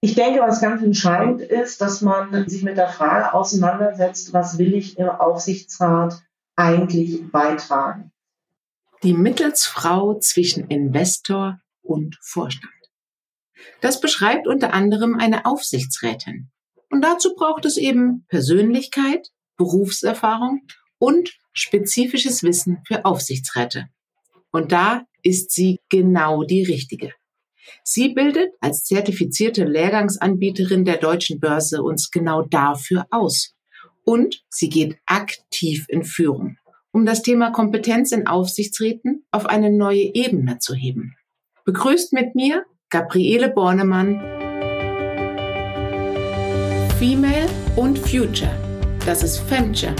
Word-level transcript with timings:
Ich 0.00 0.14
denke, 0.14 0.40
was 0.40 0.60
ganz 0.60 0.82
entscheidend 0.82 1.40
ist, 1.40 1.80
dass 1.80 2.02
man 2.02 2.48
sich 2.48 2.62
mit 2.62 2.76
der 2.76 2.88
Frage 2.88 3.34
auseinandersetzt, 3.34 4.32
was 4.32 4.58
will 4.58 4.74
ich 4.74 4.96
im 4.96 5.08
Aufsichtsrat 5.08 6.22
eigentlich 6.54 7.30
beitragen? 7.32 8.12
Die 9.02 9.12
Mittelsfrau 9.12 10.18
zwischen 10.18 10.68
Investor 10.68 11.60
und 11.82 12.16
Vorstand. 12.20 12.72
Das 13.80 14.00
beschreibt 14.00 14.46
unter 14.46 14.72
anderem 14.72 15.16
eine 15.18 15.46
Aufsichtsrätin. 15.46 16.50
Und 16.90 17.02
dazu 17.02 17.34
braucht 17.34 17.64
es 17.64 17.76
eben 17.76 18.24
Persönlichkeit, 18.28 19.28
Berufserfahrung 19.56 20.62
und 20.98 21.36
spezifisches 21.52 22.42
Wissen 22.44 22.82
für 22.86 23.04
Aufsichtsräte. 23.04 23.88
Und 24.50 24.72
da 24.72 25.02
ist 25.22 25.50
sie 25.50 25.80
genau 25.88 26.44
die 26.44 26.62
richtige. 26.64 27.12
Sie 27.82 28.10
bildet 28.10 28.52
als 28.60 28.84
zertifizierte 28.84 29.64
Lehrgangsanbieterin 29.64 30.84
der 30.84 30.98
deutschen 30.98 31.40
Börse 31.40 31.82
uns 31.82 32.10
genau 32.10 32.42
dafür 32.42 33.06
aus. 33.10 33.54
Und 34.04 34.42
sie 34.48 34.68
geht 34.68 34.96
aktiv 35.06 35.84
in 35.88 36.04
Führung, 36.04 36.56
um 36.92 37.04
das 37.04 37.22
Thema 37.22 37.50
Kompetenz 37.50 38.12
in 38.12 38.26
Aufsichtsräten 38.26 39.26
auf 39.30 39.46
eine 39.46 39.70
neue 39.70 40.14
Ebene 40.14 40.58
zu 40.58 40.74
heben. 40.74 41.14
Begrüßt 41.64 42.12
mit 42.14 42.34
mir 42.34 42.64
Gabriele 42.90 43.50
Bornemann. 43.50 44.18
Female 46.98 47.48
und 47.76 47.98
Future. 47.98 48.50
Das 49.04 49.22
ist 49.22 49.38
Femture. 49.38 49.94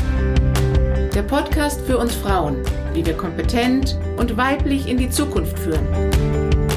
Der 1.15 1.23
Podcast 1.23 1.81
für 1.83 1.99
uns 1.99 2.15
Frauen, 2.15 2.63
wie 2.95 3.05
wir 3.05 3.15
kompetent 3.15 3.99
und 4.17 4.37
weiblich 4.37 4.89
in 4.89 4.97
die 4.97 5.11
Zukunft 5.11 5.59
führen. 5.59 5.87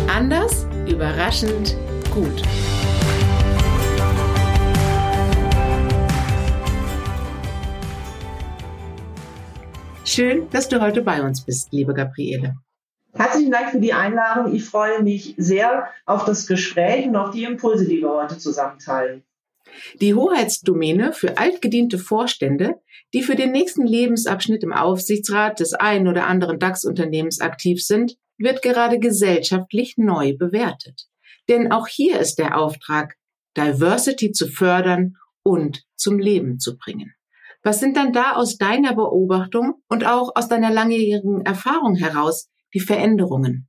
Anders, 0.07 0.67
überraschend, 0.91 1.75
gut. 2.13 2.41
Schön, 10.05 10.49
dass 10.49 10.67
du 10.67 10.81
heute 10.81 11.01
bei 11.01 11.21
uns 11.21 11.45
bist, 11.45 11.71
liebe 11.71 11.93
Gabriele. 11.93 12.55
Herzlichen 13.13 13.51
Dank 13.51 13.71
für 13.71 13.79
die 13.79 13.93
Einladung. 13.93 14.53
Ich 14.53 14.65
freue 14.65 15.01
mich 15.01 15.35
sehr 15.37 15.87
auf 16.05 16.25
das 16.25 16.47
Gespräch 16.47 17.07
und 17.07 17.15
auf 17.15 17.31
die 17.31 17.43
Impulse, 17.43 17.87
die 17.87 18.01
wir 18.01 18.09
heute 18.09 18.37
zusammen 18.37 18.79
teilen. 18.79 19.23
Die 19.99 20.13
Hoheitsdomäne 20.13 21.13
für 21.13 21.37
altgediente 21.37 21.97
Vorstände, 21.97 22.81
die 23.13 23.23
für 23.23 23.35
den 23.35 23.51
nächsten 23.51 23.85
Lebensabschnitt 23.85 24.63
im 24.63 24.73
Aufsichtsrat 24.73 25.59
des 25.59 25.73
einen 25.73 26.07
oder 26.07 26.27
anderen 26.27 26.59
DAX-Unternehmens 26.59 27.41
aktiv 27.41 27.83
sind, 27.83 28.17
wird 28.37 28.61
gerade 28.61 28.99
gesellschaftlich 28.99 29.95
neu 29.97 30.35
bewertet. 30.37 31.07
Denn 31.49 31.71
auch 31.71 31.87
hier 31.87 32.19
ist 32.19 32.35
der 32.35 32.57
Auftrag, 32.57 33.15
Diversity 33.57 34.31
zu 34.31 34.47
fördern 34.47 35.17
und 35.43 35.83
zum 35.95 36.19
Leben 36.19 36.59
zu 36.59 36.77
bringen. 36.77 37.13
Was 37.63 37.79
sind 37.79 37.95
dann 37.95 38.13
da 38.13 38.33
aus 38.33 38.57
deiner 38.57 38.95
Beobachtung 38.95 39.75
und 39.87 40.05
auch 40.05 40.31
aus 40.35 40.47
deiner 40.47 40.71
langjährigen 40.71 41.45
Erfahrung 41.45 41.95
heraus 41.95 42.49
die 42.73 42.79
Veränderungen? 42.79 43.67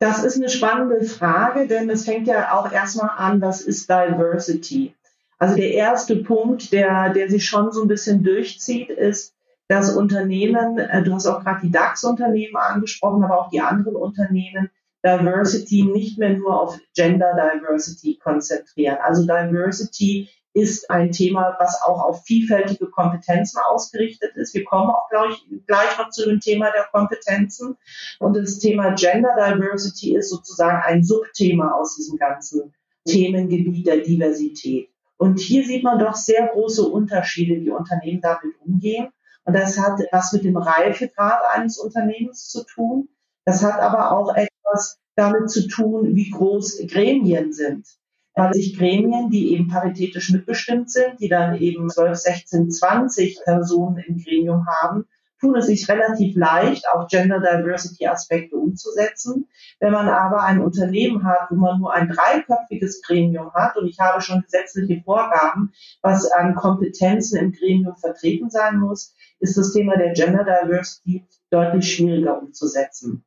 Das 0.00 0.24
ist 0.24 0.36
eine 0.36 0.48
spannende 0.48 1.04
Frage, 1.04 1.66
denn 1.66 1.90
es 1.90 2.04
fängt 2.04 2.28
ja 2.28 2.56
auch 2.56 2.70
erstmal 2.70 3.10
an, 3.16 3.40
was 3.40 3.60
ist 3.60 3.90
Diversity? 3.90 4.94
Also 5.38 5.54
der 5.54 5.72
erste 5.72 6.16
Punkt, 6.16 6.72
der, 6.72 7.12
der 7.12 7.30
sich 7.30 7.46
schon 7.46 7.72
so 7.72 7.82
ein 7.82 7.88
bisschen 7.88 8.22
durchzieht, 8.22 8.90
ist, 8.90 9.34
dass 9.68 9.94
Unternehmen, 9.94 10.78
äh, 10.78 11.02
du 11.02 11.14
hast 11.14 11.26
auch 11.26 11.44
gerade 11.44 11.60
die 11.62 11.70
DAX-Unternehmen 11.70 12.56
angesprochen, 12.56 13.22
aber 13.22 13.38
auch 13.38 13.50
die 13.50 13.60
anderen 13.60 13.96
Unternehmen, 13.96 14.70
Diversity 15.04 15.84
nicht 15.84 16.18
mehr 16.18 16.36
nur 16.36 16.60
auf 16.60 16.78
Gender 16.94 17.34
Diversity 17.34 18.18
konzentrieren. 18.20 18.98
Also 19.00 19.22
Diversity 19.22 20.28
ist 20.54 20.90
ein 20.90 21.12
Thema, 21.12 21.56
was 21.60 21.80
auch 21.82 22.02
auf 22.02 22.24
vielfältige 22.24 22.86
Kompetenzen 22.86 23.60
ausgerichtet 23.70 24.34
ist. 24.34 24.54
Wir 24.54 24.64
kommen 24.64 24.90
auch 24.90 25.08
gleich, 25.08 25.46
gleich 25.66 25.98
noch 25.98 26.10
zu 26.10 26.28
dem 26.28 26.40
Thema 26.40 26.72
der 26.72 26.88
Kompetenzen. 26.90 27.76
Und 28.18 28.36
das 28.36 28.58
Thema 28.58 28.94
Gender 28.94 29.36
Diversity 29.36 30.16
ist 30.16 30.30
sozusagen 30.30 30.82
ein 30.84 31.04
Subthema 31.04 31.72
aus 31.72 31.94
diesem 31.94 32.18
ganzen 32.18 32.74
Themengebiet 33.06 33.86
der 33.86 33.98
Diversität. 33.98 34.90
Und 35.18 35.40
hier 35.40 35.66
sieht 35.66 35.82
man 35.82 35.98
doch 35.98 36.14
sehr 36.14 36.46
große 36.46 36.84
Unterschiede, 36.88 37.60
wie 37.60 37.70
Unternehmen 37.70 38.20
damit 38.20 38.54
umgehen. 38.64 39.08
Und 39.44 39.54
das 39.54 39.78
hat 39.78 40.00
was 40.12 40.32
mit 40.32 40.44
dem 40.44 40.56
Reifegrad 40.56 41.40
eines 41.52 41.78
Unternehmens 41.78 42.48
zu 42.48 42.64
tun. 42.64 43.08
Das 43.44 43.62
hat 43.62 43.80
aber 43.80 44.12
auch 44.16 44.34
etwas 44.34 45.00
damit 45.16 45.50
zu 45.50 45.66
tun, 45.66 46.14
wie 46.14 46.30
groß 46.30 46.86
Gremien 46.86 47.52
sind. 47.52 47.86
Weil 48.34 48.54
sich 48.54 48.78
Gremien, 48.78 49.30
die 49.30 49.52
eben 49.52 49.66
paritätisch 49.66 50.30
mitbestimmt 50.30 50.90
sind, 50.92 51.18
die 51.20 51.28
dann 51.28 51.56
eben 51.56 51.90
12, 51.90 52.16
16, 52.16 52.70
20 52.70 53.40
Personen 53.42 53.98
im 53.98 54.22
Gremium 54.22 54.66
haben, 54.66 55.06
tun 55.40 55.56
es 55.56 55.66
sich 55.66 55.88
relativ 55.88 56.36
leicht, 56.36 56.84
auch 56.92 57.08
Gender 57.08 57.40
Diversity 57.40 58.06
Aspekte 58.06 58.56
umzusetzen. 58.56 59.48
Wenn 59.80 59.92
man 59.92 60.08
aber 60.08 60.42
ein 60.42 60.60
Unternehmen 60.60 61.24
hat, 61.24 61.50
wo 61.50 61.56
man 61.56 61.78
nur 61.78 61.92
ein 61.92 62.08
dreiköpfiges 62.08 63.02
Gremium 63.02 63.52
hat, 63.54 63.76
und 63.76 63.86
ich 63.86 63.98
habe 63.98 64.20
schon 64.20 64.42
gesetzliche 64.42 65.02
Vorgaben, 65.02 65.72
was 66.02 66.30
an 66.32 66.54
Kompetenzen 66.54 67.38
im 67.38 67.52
Gremium 67.52 67.96
vertreten 67.96 68.50
sein 68.50 68.78
muss, 68.78 69.14
ist 69.38 69.56
das 69.56 69.72
Thema 69.72 69.96
der 69.96 70.12
Gender 70.12 70.44
Diversity 70.44 71.26
deutlich 71.50 71.94
schwieriger 71.94 72.40
umzusetzen. 72.40 73.24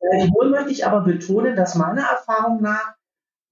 Gleichwohl 0.00 0.50
möchte 0.50 0.70
ich 0.70 0.86
aber 0.86 1.02
betonen, 1.02 1.56
dass 1.56 1.74
meiner 1.74 2.02
Erfahrung 2.02 2.60
nach 2.60 2.94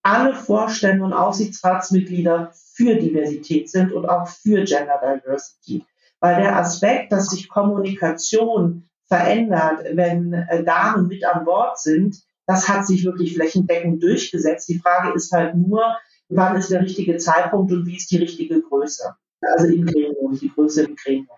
alle 0.02 0.34
Vorstände 0.34 1.04
und 1.04 1.12
Aufsichtsratsmitglieder 1.12 2.52
für 2.54 2.96
Diversität 2.96 3.70
sind 3.70 3.92
und 3.92 4.08
auch 4.08 4.26
für 4.28 4.64
Gender 4.64 4.98
Diversity. 4.98 5.84
Weil 6.20 6.42
der 6.42 6.56
Aspekt, 6.56 7.12
dass 7.12 7.30
sich 7.30 7.48
Kommunikation 7.48 8.88
verändert, 9.06 9.84
wenn 9.94 10.32
äh, 10.32 10.62
Damen 10.62 11.08
mit 11.08 11.24
an 11.24 11.44
Bord 11.44 11.78
sind, 11.78 12.16
das 12.46 12.68
hat 12.68 12.86
sich 12.86 13.04
wirklich 13.04 13.34
flächendeckend 13.34 14.02
durchgesetzt. 14.02 14.68
Die 14.68 14.78
Frage 14.78 15.14
ist 15.14 15.32
halt 15.32 15.56
nur, 15.56 15.82
wann 16.28 16.56
ist 16.56 16.70
der 16.70 16.82
richtige 16.82 17.16
Zeitpunkt 17.16 17.72
und 17.72 17.86
wie 17.86 17.96
ist 17.96 18.10
die 18.10 18.18
richtige 18.18 18.60
Größe? 18.60 19.14
Also 19.40 19.66
im 19.66 19.86
Gremium, 19.86 20.38
die 20.38 20.50
Größe 20.50 20.84
im 20.84 20.96
Gremium. 20.96 21.28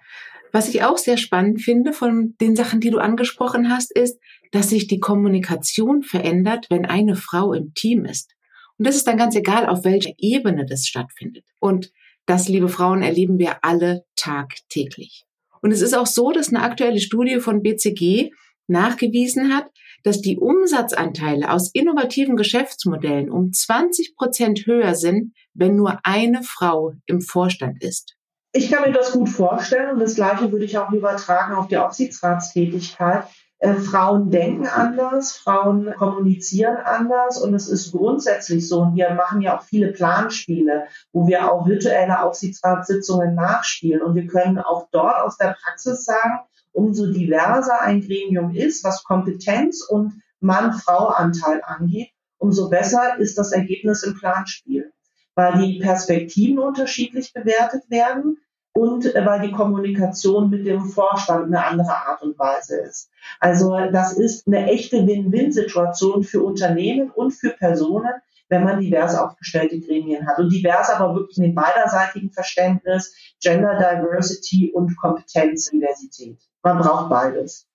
Was 0.53 0.69
ich 0.69 0.82
auch 0.84 0.98
sehr 0.98 1.16
spannend 1.16 1.62
finde 1.62 1.94
von 1.94 2.34
den 2.41 2.56
Sachen, 2.56 2.81
die 2.81 2.91
du 2.91 2.98
angesprochen 2.98 3.71
hast, 3.71 3.91
ist, 3.97 4.19
dass 4.50 4.69
sich 4.69 4.87
die 4.87 5.00
Kommunikation 5.00 6.03
verändert, 6.03 6.66
wenn 6.69 6.84
eine 6.84 7.16
Frau 7.16 7.54
im 7.54 7.72
Team 7.75 8.04
ist. 8.04 8.32
Und 8.76 8.87
das 8.87 8.97
ist 8.97 9.06
dann 9.06 9.16
ganz 9.16 9.34
egal, 9.34 9.66
auf 9.66 9.84
welcher 9.84 10.12
Ebene 10.19 10.66
das 10.66 10.87
stattfindet. 10.87 11.44
Und 11.59 11.91
das, 12.27 12.49
liebe 12.49 12.69
Frauen, 12.69 13.03
erleben 13.03 13.38
wir 13.38 13.56
alle 13.62 14.05
tagtäglich. 14.16 15.25
Und 15.60 15.72
es 15.72 15.81
ist 15.81 15.97
auch 15.97 16.06
so, 16.06 16.33
dass 16.33 16.49
eine 16.49 16.62
aktuelle 16.62 17.00
Studie 17.00 17.41
von 17.41 17.62
BCG 17.62 18.31
nachgewiesen 18.66 19.55
hat, 19.55 19.66
dass 20.03 20.21
die 20.21 20.38
Umsatzanteile 20.38 21.50
aus 21.50 21.71
innovativen 21.72 22.37
Geschäftsmodellen 22.37 23.31
um 23.31 23.53
20 23.53 24.16
Prozent 24.16 24.66
höher 24.66 24.94
sind, 24.94 25.33
wenn 25.55 25.77
nur 25.77 26.00
eine 26.03 26.43
Frau 26.43 26.94
im 27.06 27.21
Vorstand 27.21 27.83
ist. 27.83 28.16
Ich 28.53 28.71
kann 28.71 28.89
mir 28.89 28.93
das 28.93 29.12
gut 29.12 29.28
vorstellen 29.28 29.94
und 29.94 30.00
das 30.00 30.16
Gleiche 30.16 30.50
würde 30.53 30.65
ich 30.65 30.77
auch 30.77 30.91
übertragen 30.93 31.54
auf 31.54 31.69
die 31.69 31.78
Aufsichtsratstätigkeit. 31.78 33.25
Äh, 33.62 33.74
Frauen 33.74 34.32
denken 34.32 34.66
anders, 34.66 35.36
Frauen 35.36 35.94
kommunizieren 35.96 36.78
anders 36.78 37.40
und 37.40 37.54
es 37.54 37.68
ist 37.68 37.92
grundsätzlich 37.92 38.68
so. 38.68 38.80
Und 38.80 38.96
wir 38.96 39.14
machen 39.14 39.40
ja 39.40 39.56
auch 39.56 39.62
viele 39.62 39.92
Planspiele, 39.92 40.88
wo 41.12 41.28
wir 41.28 41.48
auch 41.48 41.64
virtuelle 41.64 42.24
Aufsichtsratssitzungen 42.24 43.36
nachspielen. 43.36 44.02
Und 44.02 44.16
wir 44.16 44.26
können 44.26 44.58
auch 44.58 44.88
dort 44.90 45.14
aus 45.22 45.36
der 45.36 45.56
Praxis 45.62 46.04
sagen, 46.04 46.40
umso 46.72 47.06
diverser 47.12 47.80
ein 47.82 48.00
Gremium 48.00 48.52
ist, 48.52 48.82
was 48.82 49.04
Kompetenz 49.04 49.86
und 49.88 50.20
Mann-Frau-Anteil 50.40 51.62
angeht, 51.64 52.10
umso 52.38 52.68
besser 52.68 53.16
ist 53.18 53.38
das 53.38 53.52
Ergebnis 53.52 54.02
im 54.02 54.18
Planspiel, 54.18 54.92
weil 55.36 55.62
die 55.62 55.78
Perspektiven 55.78 56.58
unterschiedlich 56.58 57.32
bewertet 57.32 57.84
werden 57.91 58.38
und 58.74 59.15
äh, 59.15 59.24
weil 59.27 59.41
die 59.41 59.53
Kommunikation 59.53 60.51
mit 60.51 60.66
dem 60.66 60.84
Vorstand 60.84 61.47
eine 61.47 61.65
andere 61.65 61.95
Art 61.95 62.22
und 62.22 62.39
Weise 62.39 62.80
ist. 62.80 63.10
Also 63.41 63.77
das 63.92 64.15
ist 64.15 64.47
eine 64.47 64.71
echte 64.71 65.07
Win-Win-Situation 65.07 66.22
für 66.24 66.42
Unternehmen 66.42 67.10
und 67.10 67.33
für 67.33 67.51
Personen, 67.51 68.13
wenn 68.48 68.65
man 68.65 68.80
divers 68.80 69.16
aufgestellte 69.16 69.80
Gremien 69.80 70.27
hat. 70.27 70.39
Und 70.39 70.51
divers 70.51 70.91
aber 70.91 71.15
wirklich 71.15 71.39
in 71.39 71.45
dem 71.45 71.54
beiderseitigen 71.54 72.30
Verständnis, 72.30 73.15
Gender 73.41 73.77
Diversity 73.77 74.72
und 74.72 74.97
Kompetenzdiversität. 74.97 76.39
Man 76.63 76.78
braucht 76.78 77.10
beides. 77.10 77.66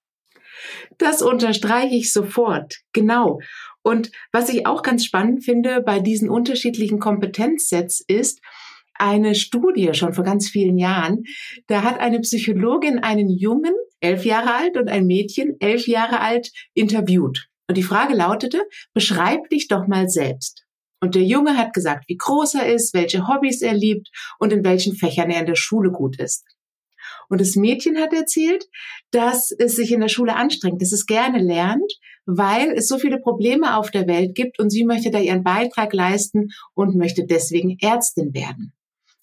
Das 0.98 1.22
unterstreiche 1.22 1.96
ich 1.96 2.12
sofort. 2.12 2.80
Genau. 2.94 3.40
Und 3.84 4.12
was 4.32 4.50
ich 4.50 4.66
auch 4.66 4.82
ganz 4.82 5.06
spannend 5.06 5.46
finde 5.46 5.82
bei 5.82 6.00
diesen 6.00 6.30
unterschiedlichen 6.30 7.00
Kompetenzsets 7.00 8.04
ist, 8.06 8.42
eine 9.00 9.36
Studie 9.36 9.90
schon 9.94 10.14
vor 10.14 10.24
ganz 10.24 10.50
vielen 10.50 10.78
Jahren. 10.78 11.24
Da 11.68 11.84
hat 11.84 12.00
eine 12.00 12.20
Psychologin 12.20 13.00
einen 13.00 13.30
Jungen, 13.30 13.74
elf 14.00 14.26
Jahre 14.26 14.54
alt, 14.54 14.78
und 14.78 14.90
ein 14.90 15.06
Mädchen, 15.06 15.56
elf 15.60 15.88
Jahre 15.88 16.20
alt, 16.20 16.52
interviewt. 16.74 17.48
Und 17.68 17.78
die 17.78 17.84
Frage 17.84 18.14
lautete, 18.14 18.62
beschreib 18.94 19.50
dich 19.50 19.68
doch 19.68 19.88
mal 19.88 20.10
selbst. 20.10 20.66
Und 21.00 21.16
der 21.16 21.24
Junge 21.24 21.58
hat 21.58 21.74
gesagt, 21.74 22.06
wie 22.08 22.18
groß 22.18 22.56
er 22.56 22.74
ist, 22.74 22.94
welche 22.94 23.28
Hobbys 23.28 23.62
er 23.62 23.74
liebt 23.74 24.10
und 24.40 24.52
in 24.52 24.64
welchen 24.64 24.96
Fächern 24.96 25.30
er 25.30 25.42
in 25.42 25.46
der 25.46 25.56
Schule 25.56 25.92
gut 25.92 26.20
ist. 26.20 26.44
Und 27.30 27.42
das 27.42 27.56
Mädchen 27.56 27.98
hat 27.98 28.14
erzählt, 28.14 28.66
dass 29.12 29.52
es 29.52 29.76
sich 29.76 29.92
in 29.92 30.00
der 30.00 30.08
Schule 30.08 30.36
anstrengt, 30.36 30.82
dass 30.82 30.94
es 30.94 31.06
gerne 31.06 31.40
lernt, 31.40 31.92
weil 32.26 32.72
es 32.72 32.88
so 32.88 32.98
viele 32.98 33.20
Probleme 33.20 33.78
auf 33.78 33.92
der 33.92 34.08
Welt 34.08 34.34
gibt 34.34 34.60
und 34.60 34.70
sie 34.70 34.86
möchte 34.86 35.12
da 35.12 35.20
ihren 35.20 35.44
Beitrag 35.44 35.94
leisten 35.94 36.50
und 36.74 36.96
möchte 36.96 37.26
deswegen 37.26 37.78
Ärztin 37.82 38.34
werden. 38.34 38.74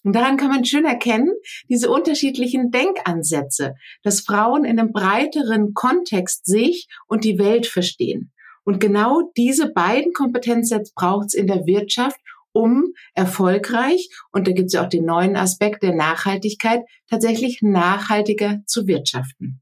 Und 0.05 0.13
daran 0.13 0.37
kann 0.37 0.49
man 0.49 0.63
schön 0.63 0.85
erkennen, 0.85 1.33
diese 1.67 1.89
unterschiedlichen 1.89 2.69
Denkansätze, 2.69 3.73
dass 4.03 4.21
Frauen 4.21 4.63
in 4.63 4.79
einem 4.79 4.91
breiteren 4.91 5.73
Kontext 5.73 6.45
sich 6.45 6.87
und 7.07 7.23
die 7.23 7.39
Welt 7.39 7.65
verstehen. 7.65 8.31
Und 8.63 8.79
genau 8.79 9.31
diese 9.35 9.73
beiden 9.73 10.13
Kompetenzsets 10.13 10.93
braucht 10.93 11.27
es 11.27 11.33
in 11.33 11.47
der 11.47 11.65
Wirtschaft, 11.65 12.19
um 12.51 12.93
erfolgreich, 13.15 14.09
und 14.31 14.47
da 14.47 14.51
gibt 14.51 14.67
es 14.67 14.73
ja 14.73 14.85
auch 14.85 14.89
den 14.89 15.05
neuen 15.05 15.35
Aspekt 15.35 15.81
der 15.81 15.95
Nachhaltigkeit, 15.95 16.83
tatsächlich 17.09 17.59
nachhaltiger 17.63 18.59
zu 18.67 18.85
wirtschaften. 18.85 19.59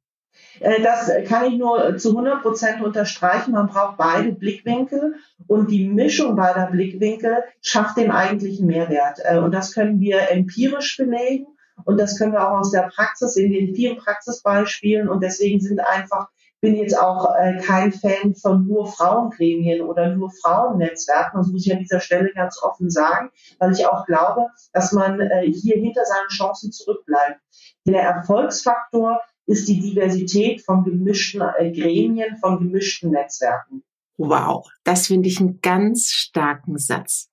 Äh, 0.59 0.81
das 0.81 1.11
kann 1.27 1.45
ich 1.45 1.57
nur 1.57 1.97
zu 1.97 2.09
100 2.09 2.41
Prozent 2.41 2.81
unterstreichen. 2.81 3.51
Man 3.51 3.67
braucht 3.67 3.97
beide 3.97 4.31
Blickwinkel 4.31 5.15
und 5.47 5.71
die 5.71 5.87
Mischung 5.87 6.35
beider 6.35 6.67
Blickwinkel 6.67 7.43
schafft 7.61 7.97
den 7.97 8.11
eigentlichen 8.11 8.67
Mehrwert. 8.67 9.19
Äh, 9.23 9.37
und 9.39 9.53
das 9.53 9.73
können 9.73 9.99
wir 9.99 10.31
empirisch 10.31 10.97
belegen 10.97 11.47
und 11.85 11.99
das 11.99 12.17
können 12.17 12.33
wir 12.33 12.47
auch 12.47 12.59
aus 12.59 12.71
der 12.71 12.89
Praxis 12.93 13.35
in 13.35 13.51
den 13.51 13.75
vielen 13.75 13.97
Praxisbeispielen. 13.97 15.09
Und 15.09 15.23
deswegen 15.23 15.59
sind 15.59 15.79
einfach 15.79 16.27
bin 16.61 16.77
jetzt 16.77 16.97
auch 16.97 17.35
äh, 17.35 17.57
kein 17.57 17.91
Fan 17.91 18.35
von 18.35 18.65
nur 18.65 18.87
Frauengremien 18.87 19.81
oder 19.81 20.15
nur 20.15 20.31
Frauennetzwerken. 20.31 21.41
Das 21.41 21.47
muss 21.49 21.65
ich 21.65 21.73
an 21.73 21.79
dieser 21.79 21.99
Stelle 21.99 22.31
ganz 22.33 22.57
offen 22.63 22.89
sagen, 22.89 23.31
weil 23.59 23.73
ich 23.73 23.85
auch 23.85 24.05
glaube, 24.05 24.47
dass 24.71 24.93
man 24.93 25.19
hier 25.51 25.75
hinter 25.75 26.05
seinen 26.05 26.29
Chancen 26.29 26.71
zurückbleibt. 26.71 27.41
Der 27.85 28.03
Erfolgsfaktor 28.03 29.19
ist 29.45 29.67
die 29.67 29.79
Diversität 29.79 30.61
von 30.61 30.83
gemischten 30.83 31.41
äh, 31.57 31.71
Gremien, 31.71 32.37
von 32.37 32.59
gemischten 32.59 33.11
Netzwerken. 33.11 33.83
Wow, 34.17 34.67
das 34.83 35.07
finde 35.07 35.27
ich 35.27 35.39
einen 35.39 35.59
ganz 35.61 36.09
starken 36.09 36.77
Satz. 36.77 37.29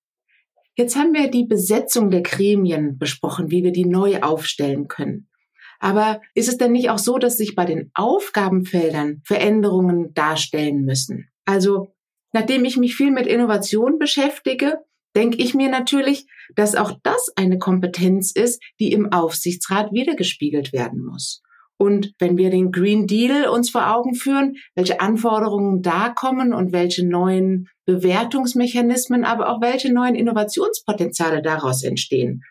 Jetzt 0.74 0.96
haben 0.96 1.12
wir 1.12 1.30
die 1.30 1.44
Besetzung 1.44 2.10
der 2.10 2.22
Gremien 2.22 2.98
besprochen, 2.98 3.50
wie 3.50 3.62
wir 3.62 3.72
die 3.72 3.84
neu 3.84 4.20
aufstellen 4.20 4.88
können. 4.88 5.28
Aber 5.78 6.20
ist 6.34 6.48
es 6.48 6.58
denn 6.58 6.72
nicht 6.72 6.90
auch 6.90 6.98
so, 6.98 7.18
dass 7.18 7.36
sich 7.36 7.54
bei 7.54 7.64
den 7.64 7.90
Aufgabenfeldern 7.94 9.22
Veränderungen 9.24 10.12
darstellen 10.14 10.84
müssen? 10.84 11.28
Also, 11.44 11.94
nachdem 12.32 12.64
ich 12.64 12.76
mich 12.76 12.96
viel 12.96 13.10
mit 13.10 13.26
Innovation 13.26 13.98
beschäftige, 13.98 14.78
denke 15.16 15.38
ich 15.38 15.54
mir 15.54 15.70
natürlich, 15.70 16.26
dass 16.54 16.76
auch 16.76 16.92
das 17.02 17.32
eine 17.36 17.58
Kompetenz 17.58 18.32
ist, 18.32 18.62
die 18.78 18.92
im 18.92 19.12
Aufsichtsrat 19.12 19.92
wiedergespiegelt 19.92 20.72
werden 20.72 21.04
muss. 21.04 21.42
Und 21.80 22.12
wenn 22.18 22.36
wir 22.36 22.50
den 22.50 22.72
Green 22.72 23.06
Deal 23.06 23.48
uns 23.48 23.70
vor 23.70 23.90
Augen 23.90 24.14
führen, 24.14 24.56
welche 24.74 25.00
Anforderungen 25.00 25.80
da 25.80 26.10
kommen 26.10 26.52
und 26.52 26.74
welche 26.74 27.08
neuen 27.08 27.68
Bewertungsmechanismen, 27.86 29.24
aber 29.24 29.48
auch 29.48 29.62
welche 29.62 29.90
neuen 29.90 30.14
Innovationspotenziale 30.14 31.40
daraus 31.40 31.82
entstehen, 31.82 32.42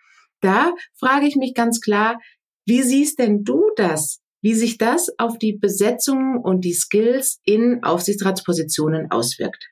da 0.42 0.74
frage 0.98 1.28
ich 1.28 1.36
mich 1.36 1.54
ganz 1.54 1.80
klar, 1.80 2.18
wie 2.66 2.82
siehst 2.82 3.20
denn 3.20 3.44
du 3.44 3.62
das? 3.76 4.20
Wie 4.42 4.56
sich 4.56 4.80
das 4.80 5.12
auf 5.20 5.38
die 5.38 5.54
Besetzung 5.54 6.40
und 6.42 6.66
die 6.66 6.74
Skills 6.74 7.40
in 7.46 7.84
Aufsichtsratspositionen 7.84 9.12
auswirkt? 9.12 9.70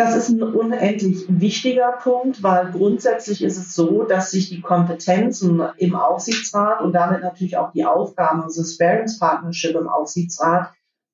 Das 0.00 0.16
ist 0.16 0.30
ein 0.30 0.42
unendlich 0.42 1.26
wichtiger 1.28 1.92
Punkt, 1.92 2.42
weil 2.42 2.70
grundsätzlich 2.72 3.44
ist 3.44 3.58
es 3.58 3.74
so, 3.74 4.04
dass 4.04 4.30
sich 4.30 4.48
die 4.48 4.62
Kompetenzen 4.62 5.62
im 5.76 5.94
Aufsichtsrat 5.94 6.80
und 6.80 6.94
damit 6.94 7.20
natürlich 7.20 7.58
auch 7.58 7.70
die 7.72 7.84
Aufgaben 7.84 8.42
unseres 8.42 8.72
Sparings 8.72 9.18
Partnership 9.18 9.76
im 9.76 9.90
Aufsichtsrat 9.90 10.72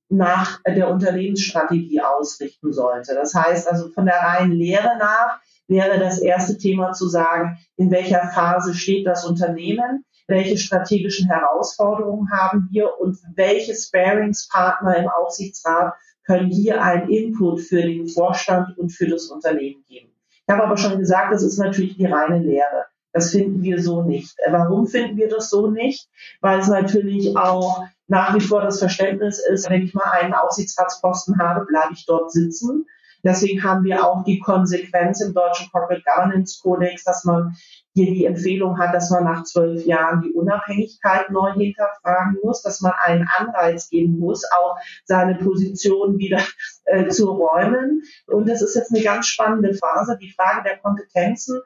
nach 0.08 0.60
der 0.64 0.88
Unternehmensstrategie 0.88 2.00
ausrichten 2.00 2.72
sollte. 2.72 3.16
Das 3.16 3.34
heißt 3.34 3.68
also 3.68 3.88
von 3.88 4.06
der 4.06 4.20
reinen 4.20 4.52
Lehre 4.52 4.96
nach 5.00 5.40
wäre 5.66 5.98
das 5.98 6.20
erste 6.20 6.56
Thema 6.56 6.92
zu 6.92 7.08
sagen, 7.08 7.58
in 7.76 7.90
welcher 7.90 8.28
Phase 8.28 8.72
steht 8.72 9.04
das 9.04 9.24
Unternehmen, 9.24 10.04
welche 10.28 10.58
strategischen 10.58 11.28
Herausforderungen 11.28 12.30
haben 12.30 12.68
wir 12.70 13.00
und 13.00 13.18
welche 13.34 13.74
Sparingspartner 13.74 14.96
im 14.96 15.08
Aufsichtsrat 15.08 15.94
können 16.26 16.50
hier 16.50 16.82
einen 16.82 17.08
Input 17.08 17.60
für 17.60 17.82
den 17.82 18.08
Vorstand 18.08 18.76
und 18.78 18.90
für 18.90 19.06
das 19.06 19.26
Unternehmen 19.26 19.84
geben. 19.88 20.12
Ich 20.30 20.52
habe 20.52 20.64
aber 20.64 20.76
schon 20.76 20.98
gesagt, 20.98 21.32
das 21.32 21.42
ist 21.42 21.58
natürlich 21.58 21.96
die 21.96 22.06
reine 22.06 22.38
Lehre. 22.38 22.86
Das 23.12 23.30
finden 23.30 23.62
wir 23.62 23.80
so 23.80 24.02
nicht. 24.02 24.36
Warum 24.50 24.86
finden 24.86 25.16
wir 25.16 25.28
das 25.28 25.48
so 25.48 25.68
nicht? 25.68 26.08
Weil 26.40 26.58
es 26.60 26.68
natürlich 26.68 27.36
auch 27.36 27.84
nach 28.08 28.34
wie 28.34 28.40
vor 28.40 28.60
das 28.60 28.78
Verständnis 28.78 29.38
ist, 29.38 29.70
wenn 29.70 29.82
ich 29.82 29.94
mal 29.94 30.10
einen 30.10 30.34
Aufsichtsratsposten 30.34 31.38
habe, 31.38 31.64
bleibe 31.64 31.94
ich 31.94 32.04
dort 32.06 32.30
sitzen. 32.30 32.86
Deswegen 33.24 33.64
haben 33.64 33.84
wir 33.84 34.06
auch 34.06 34.22
die 34.24 34.38
Konsequenz 34.38 35.20
im 35.20 35.34
deutschen 35.34 35.70
Corporate 35.72 36.02
Governance 36.04 36.60
Codex, 36.62 37.04
dass 37.04 37.24
man 37.24 37.56
hier 37.96 38.12
die 38.12 38.26
Empfehlung 38.26 38.78
hat, 38.78 38.94
dass 38.94 39.10
man 39.10 39.24
nach 39.24 39.44
zwölf 39.44 39.86
Jahren 39.86 40.20
die 40.20 40.32
Unabhängigkeit 40.32 41.30
neu 41.30 41.54
hinterfragen 41.54 42.36
muss, 42.44 42.60
dass 42.60 42.82
man 42.82 42.92
einen 43.02 43.26
Anreiz 43.38 43.88
geben 43.88 44.18
muss, 44.18 44.44
auch 44.44 44.76
seine 45.04 45.36
Position 45.36 46.18
wieder 46.18 46.42
äh, 46.84 47.08
zu 47.08 47.30
räumen. 47.30 48.02
Und 48.26 48.50
das 48.50 48.60
ist 48.60 48.76
jetzt 48.76 48.94
eine 48.94 49.02
ganz 49.02 49.28
spannende 49.28 49.72
Phase. 49.72 50.18
Die 50.20 50.30
Frage 50.30 50.62
der 50.64 50.76
Kompetenzen 50.76 51.62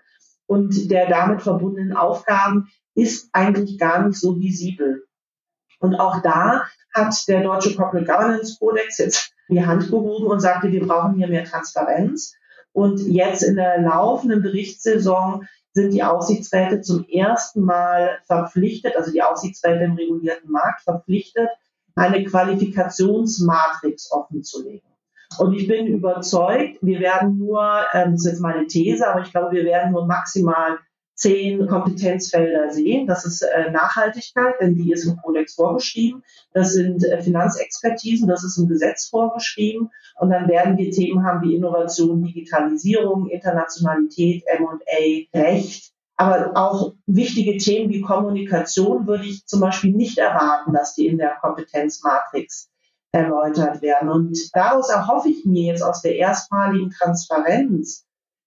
und 0.47 0.89
der 0.89 1.09
damit 1.09 1.43
verbundenen 1.43 1.97
Aufgaben 1.97 2.69
ist 2.95 3.29
eigentlich 3.33 3.77
gar 3.77 4.07
nicht 4.07 4.21
so 4.21 4.39
visibel. 4.39 5.05
Und 5.81 5.97
auch 5.97 6.23
da 6.23 6.63
hat 6.95 7.15
der 7.27 7.43
deutsche 7.43 7.75
Corporate 7.75 8.07
Governance 8.07 8.57
Codex 8.61 8.99
jetzt 8.99 9.33
die 9.49 9.67
Hand 9.67 9.91
gehoben 9.91 10.27
und 10.27 10.39
sagte, 10.39 10.71
wir 10.71 10.87
brauchen 10.87 11.17
hier 11.17 11.27
mehr 11.27 11.45
Transparenz. 11.45 12.37
Und 12.73 13.01
jetzt 13.01 13.43
in 13.43 13.57
der 13.57 13.81
laufenden 13.81 14.43
Berichtssaison 14.43 15.49
sind 15.73 15.93
die 15.93 16.03
Aufsichtsräte 16.03 16.81
zum 16.81 17.05
ersten 17.09 17.63
Mal 17.63 18.19
verpflichtet, 18.27 18.97
also 18.97 19.13
die 19.13 19.23
Aufsichtsräte 19.23 19.85
im 19.85 19.95
regulierten 19.95 20.51
Markt 20.51 20.83
verpflichtet, 20.83 21.49
eine 21.95 22.25
Qualifikationsmatrix 22.25 24.11
offenzulegen. 24.11 24.89
Und 25.39 25.55
ich 25.55 25.69
bin 25.69 25.87
überzeugt, 25.87 26.79
wir 26.83 26.99
werden 26.99 27.39
nur, 27.39 27.63
ähm, 27.93 28.13
das 28.13 28.25
ist 28.25 28.33
jetzt 28.33 28.41
meine 28.41 28.67
These, 28.67 29.07
aber 29.07 29.21
ich 29.21 29.31
glaube, 29.31 29.53
wir 29.53 29.65
werden 29.65 29.93
nur 29.93 30.07
maximal 30.07 30.79
zehn 31.21 31.67
Kompetenzfelder 31.67 32.71
sehen. 32.71 33.07
Das 33.07 33.27
ist 33.27 33.43
äh, 33.43 33.71
Nachhaltigkeit, 33.71 34.55
denn 34.61 34.75
die 34.75 34.91
ist 34.91 35.05
im 35.05 35.17
Kodex 35.19 35.55
vorgeschrieben. 35.55 36.23
Das 36.55 36.73
sind 36.73 37.05
äh, 37.05 37.21
Finanzexpertisen, 37.23 38.27
das 38.27 38.43
ist 38.43 38.57
im 38.57 38.69
Gesetz 38.69 39.09
vorgeschrieben. 39.09 39.91
Und 40.19 40.31
dann 40.31 40.49
werden 40.49 40.79
wir 40.79 40.91
Themen 40.91 41.25
haben 41.25 41.43
wie 41.43 41.55
Innovation, 41.55 42.23
Digitalisierung, 42.23 43.29
Internationalität, 43.29 44.45
M&A, 44.47 45.39
Recht. 45.39 45.93
Aber 46.17 46.53
auch 46.55 46.95
wichtige 47.07 47.59
Themen 47.59 47.91
wie 47.91 48.01
Kommunikation 48.01 49.07
würde 49.07 49.25
ich 49.25 49.47
zum 49.47 49.61
Beispiel 49.61 49.93
nicht 49.93 50.19
erwarten, 50.19 50.73
dass 50.73 50.95
die 50.95 51.07
in 51.07 51.19
der 51.19 51.37
Kompetenzmatrix 51.41 52.71
erläutert 53.13 53.83
werden. 53.83 54.09
Und 54.09 54.39
daraus 54.55 54.89
erhoffe 54.89 55.29
ich 55.29 55.45
mir 55.45 55.65
jetzt 55.65 55.83
aus 55.83 56.01
der 56.01 56.17
erstmaligen 56.17 56.91
Transparenz 56.91 58.07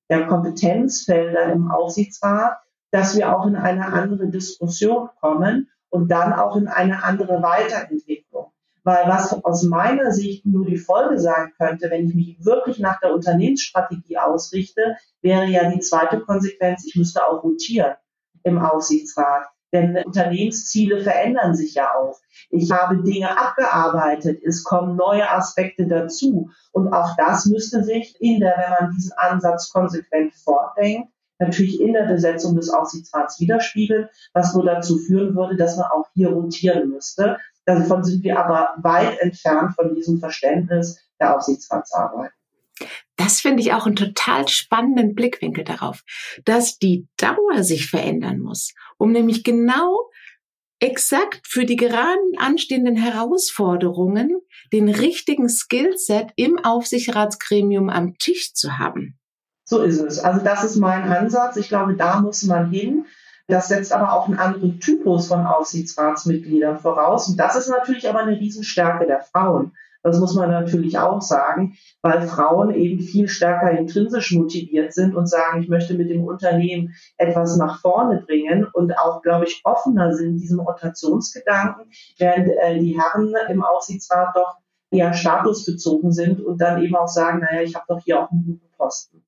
der 0.10 0.27
Kompetenzfelder 0.27 1.51
im 1.51 1.72
Aufsichtsrat, 1.72 2.58
dass 2.94 3.18
wir 3.18 3.36
auch 3.36 3.48
in 3.48 3.56
eine 3.56 3.88
andere 3.88 4.28
Diskussion 4.28 5.10
kommen 5.20 5.72
und 5.90 6.10
dann 6.12 6.32
auch 6.32 6.56
in 6.56 6.68
eine 6.68 7.04
andere 7.04 7.42
Weiterentwicklung. 7.42 8.52
Weil 8.84 9.08
was 9.08 9.34
aus 9.44 9.64
meiner 9.64 10.12
Sicht 10.12 10.46
nur 10.46 10.66
die 10.66 10.78
Folge 10.78 11.18
sein 11.18 11.54
könnte, 11.58 11.90
wenn 11.90 12.08
ich 12.08 12.14
mich 12.14 12.46
wirklich 12.46 12.78
nach 12.78 13.00
der 13.00 13.14
Unternehmensstrategie 13.14 14.20
ausrichte, 14.20 14.96
wäre 15.22 15.48
ja 15.48 15.72
die 15.72 15.80
zweite 15.80 16.20
Konsequenz, 16.20 16.86
ich 16.86 16.96
müsste 16.96 17.26
auch 17.26 17.44
rotieren 17.44 17.96
im 18.44 18.60
Aufsichtsrat. 18.60 19.48
Denn 19.72 19.98
Unternehmensziele 20.06 21.02
verändern 21.02 21.56
sich 21.56 21.74
ja 21.74 21.96
auch. 21.96 22.20
Ich 22.52 22.72
habe 22.72 23.02
Dinge 23.02 23.40
abgearbeitet, 23.40 24.44
es 24.44 24.64
kommen 24.64 24.96
neue 24.96 25.28
Aspekte 25.28 25.88
dazu. 25.88 26.52
Und 26.72 26.94
auch 26.94 27.16
das 27.18 27.48
müsste 27.48 27.84
sich 27.84 28.16
in 28.22 28.40
der, 28.40 28.56
wenn 28.56 28.86
man 28.86 28.96
diesen 28.96 29.14
Ansatz 29.14 29.72
konsequent 29.72 30.36
fortdenkt, 30.36 31.12
natürlich 31.48 31.80
in 31.80 31.94
der 31.94 32.06
Besetzung 32.06 32.56
des 32.56 32.70
Aufsichtsrats 32.70 33.40
widerspiegeln, 33.40 34.10
was 34.34 34.54
nur 34.54 34.66
dazu 34.66 34.98
führen 34.98 35.36
würde, 35.36 35.56
dass 35.56 35.78
man 35.78 35.86
auch 35.88 36.08
hier 36.14 36.30
rotieren 36.30 36.90
müsste. 36.90 37.38
Davon 37.66 38.04
sind 38.04 38.24
wir 38.24 38.40
aber 38.40 38.70
weit 38.82 39.20
entfernt 39.20 39.76
von 39.76 39.96
diesem 39.96 40.20
Verständnis 40.20 41.00
der 41.20 41.36
Aufsichtsratsarbeit. 41.36 42.32
Das 43.16 43.40
finde 43.40 43.62
ich 43.62 43.74
auch 43.74 43.86
einen 43.86 43.96
total 43.96 44.48
spannenden 44.48 45.16
Blickwinkel 45.16 45.64
darauf, 45.64 46.04
dass 46.46 46.80
die 46.80 47.08
Dauer 47.18 47.64
sich 47.64 47.88
verändern 47.88 48.40
muss, 48.40 48.74
um 48.98 49.12
nämlich 49.12 49.44
genau 49.44 50.10
exakt 50.80 51.48
für 51.48 51.64
die 51.66 51.78
gerade 51.78 52.20
anstehenden 52.38 52.98
Herausforderungen 52.98 54.42
den 54.74 54.90
richtigen 54.90 55.48
Skillset 55.48 56.32
im 56.36 56.60
Aufsichtsratsgremium 56.60 57.90
am 57.90 58.18
Tisch 58.18 58.54
zu 58.54 58.78
haben. 58.78 59.18
So 59.74 59.82
ist 59.82 60.01
es. 60.01 60.20
Also 60.20 60.39
das 60.46 60.63
ist 60.63 60.75
mein 60.75 61.12
Ansatz. 61.12 61.58
Ich 61.58 61.68
glaube, 61.68 61.96
da 61.96 62.22
muss 62.22 62.44
man 62.44 62.70
hin. 62.70 63.08
Das 63.48 63.70
setzt 63.70 63.92
aber 63.92 64.13
auch 64.13 64.27
einen 64.27 64.38
anderen 64.38 64.80
Typus 64.80 65.30
von 65.30 65.48
Aufsichtsratsmitgliedern 65.48 66.77
voraus. 66.77 67.27
Und 67.27 67.39
das 67.39 67.56
ist 67.56 67.70
natürlich 67.70 68.08
aber 68.08 68.20
eine 68.20 68.39
Riesenstärke 68.39 69.08
der 69.08 69.22
Frauen. 69.22 69.72
Das 70.03 70.20
muss 70.20 70.36
man 70.36 70.51
natürlich 70.51 71.00
auch 71.00 71.24
sagen, 71.24 71.75
weil 72.03 72.27
Frauen 72.27 72.70
eben 72.75 73.00
viel 73.00 73.27
stärker 73.27 73.72
intrinsisch 73.72 74.32
motiviert 74.34 74.94
sind 74.94 75.15
und 75.15 75.25
sagen, 75.25 75.63
ich 75.63 75.70
möchte 75.70 75.96
mit 75.96 76.12
dem 76.12 76.24
Unternehmen 76.24 76.94
etwas 77.18 77.58
nach 77.58 77.82
vorne 77.82 78.22
bringen 78.22 78.68
und 78.74 78.96
auch, 79.00 79.24
glaube 79.24 79.46
ich, 79.46 79.62
offener 79.63 80.13
sind 80.13 80.38
diesem 80.38 80.60
Rotationsgedanken, 80.60 81.86
während 82.20 82.48
äh, 82.48 82.77
die 82.77 82.96
Herren 82.96 83.34
im 83.50 83.63
Aufsichtsrat 83.63 84.36
doch 84.36 84.58
eher 84.92 85.15
statusbezogen 85.15 86.12
sind 86.12 86.42
und 86.42 86.62
dann 86.62 86.84
eben 86.84 86.96
auch 86.96 87.08
sagen, 87.08 87.39
naja, 87.39 87.63
ich 87.63 87.74
habe 87.74 87.86
doch 87.88 88.03
hier 88.03 88.22
auch 88.22 88.30
einen 88.30 88.46
guten 88.46 88.70
Posten. 88.77 89.23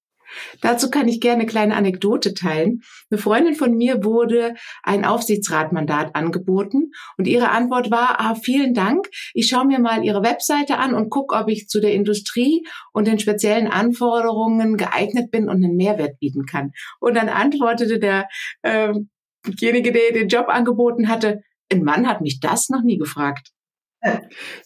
Dazu 0.62 0.90
kann 0.90 1.08
ich 1.08 1.22
gerne 1.22 1.42
eine 1.42 1.46
kleine 1.46 1.76
Anekdote 1.76 2.34
teilen. 2.34 2.82
Eine 3.10 3.20
Freundin 3.20 3.56
von 3.56 3.76
mir 3.76 4.04
wurde 4.04 4.56
ein 4.84 5.06
Aufsichtsratmandat 5.06 6.16
angeboten 6.16 6.92
und 7.18 7.28
ihre 7.28 7.50
Antwort 7.50 7.92
war, 7.92 8.20
ah, 8.20 8.36
vielen 8.36 8.74
Dank, 8.74 9.08
ich 9.34 9.48
schaue 9.48 9.66
mir 9.66 9.80
mal 9.80 10.04
Ihre 10.04 10.24
Webseite 10.24 10.78
an 10.78 10.94
und 10.94 11.10
gucke, 11.10 11.36
ob 11.36 11.50
ich 11.50 11.68
zu 11.68 11.80
der 11.80 11.94
Industrie 11.94 12.66
und 12.94 13.08
den 13.08 13.20
speziellen 13.20 13.68
Anforderungen 13.68 14.78
geeignet 14.78 15.32
bin 15.32 15.50
und 15.50 15.64
einen 15.64 15.76
Mehrwert 15.76 16.20
bieten 16.20 16.46
kann. 16.46 16.72
Und 17.00 17.16
dann 17.16 17.30
antwortete 17.30 18.00
derjenige, 18.00 19.90
äh 19.90 19.92
der 19.92 20.12
den 20.14 20.28
Job 20.28 20.48
angeboten 20.50 21.08
hatte, 21.08 21.42
ein 21.72 21.84
Mann 21.84 22.08
hat 22.08 22.22
mich 22.22 22.40
das 22.40 22.70
noch 22.70 22.84
nie 22.84 22.98
gefragt. 22.98 23.55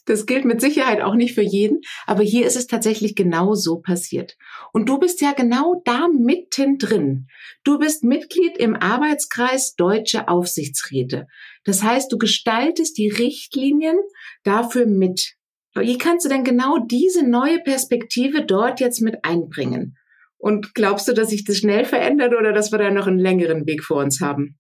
Das 0.05 0.25
gilt 0.25 0.46
mit 0.46 0.60
Sicherheit 0.62 1.01
auch 1.01 1.15
nicht 1.15 1.36
für 1.36 1.41
jeden, 1.41 1.81
aber 2.05 2.24
hier 2.24 2.46
ist 2.46 2.55
es 2.55 2.67
tatsächlich 2.67 3.15
genau 3.15 3.53
so 3.53 3.79
passiert. 3.79 4.38
Und 4.74 4.89
du 4.89 5.00
bist 5.00 5.22
ja 5.22 5.34
genau 5.34 5.81
da 5.86 6.08
mittendrin. 6.08 7.27
Du 7.63 7.79
bist 7.79 8.03
Mitglied 8.03 8.58
im 8.58 8.75
Arbeitskreis 8.75 9.75
Deutsche 9.75 10.27
Aufsichtsräte. 10.27 11.27
Das 11.63 11.84
heißt, 11.84 12.12
du 12.12 12.17
gestaltest 12.17 12.98
die 12.98 13.10
Richtlinien 13.10 13.98
dafür 14.43 14.86
mit. 14.86 15.36
Wie 15.75 15.98
kannst 15.98 16.25
du 16.25 16.29
denn 16.29 16.43
genau 16.43 16.79
diese 16.79 17.27
neue 17.27 17.60
Perspektive 17.60 18.46
dort 18.46 18.79
jetzt 18.79 19.01
mit 19.01 19.24
einbringen? 19.24 19.96
Und 20.38 20.74
glaubst 20.74 21.08
du, 21.08 21.13
dass 21.13 21.29
sich 21.29 21.43
das 21.43 21.58
schnell 21.58 21.86
verändert 21.86 22.34
oder 22.34 22.53
dass 22.53 22.72
wir 22.72 22.79
da 22.79 22.89
noch 22.89 23.08
einen 23.08 23.19
längeren 23.19 23.67
Weg 23.67 23.84
vor 23.84 24.01
uns 24.01 24.22
haben? 24.22 24.58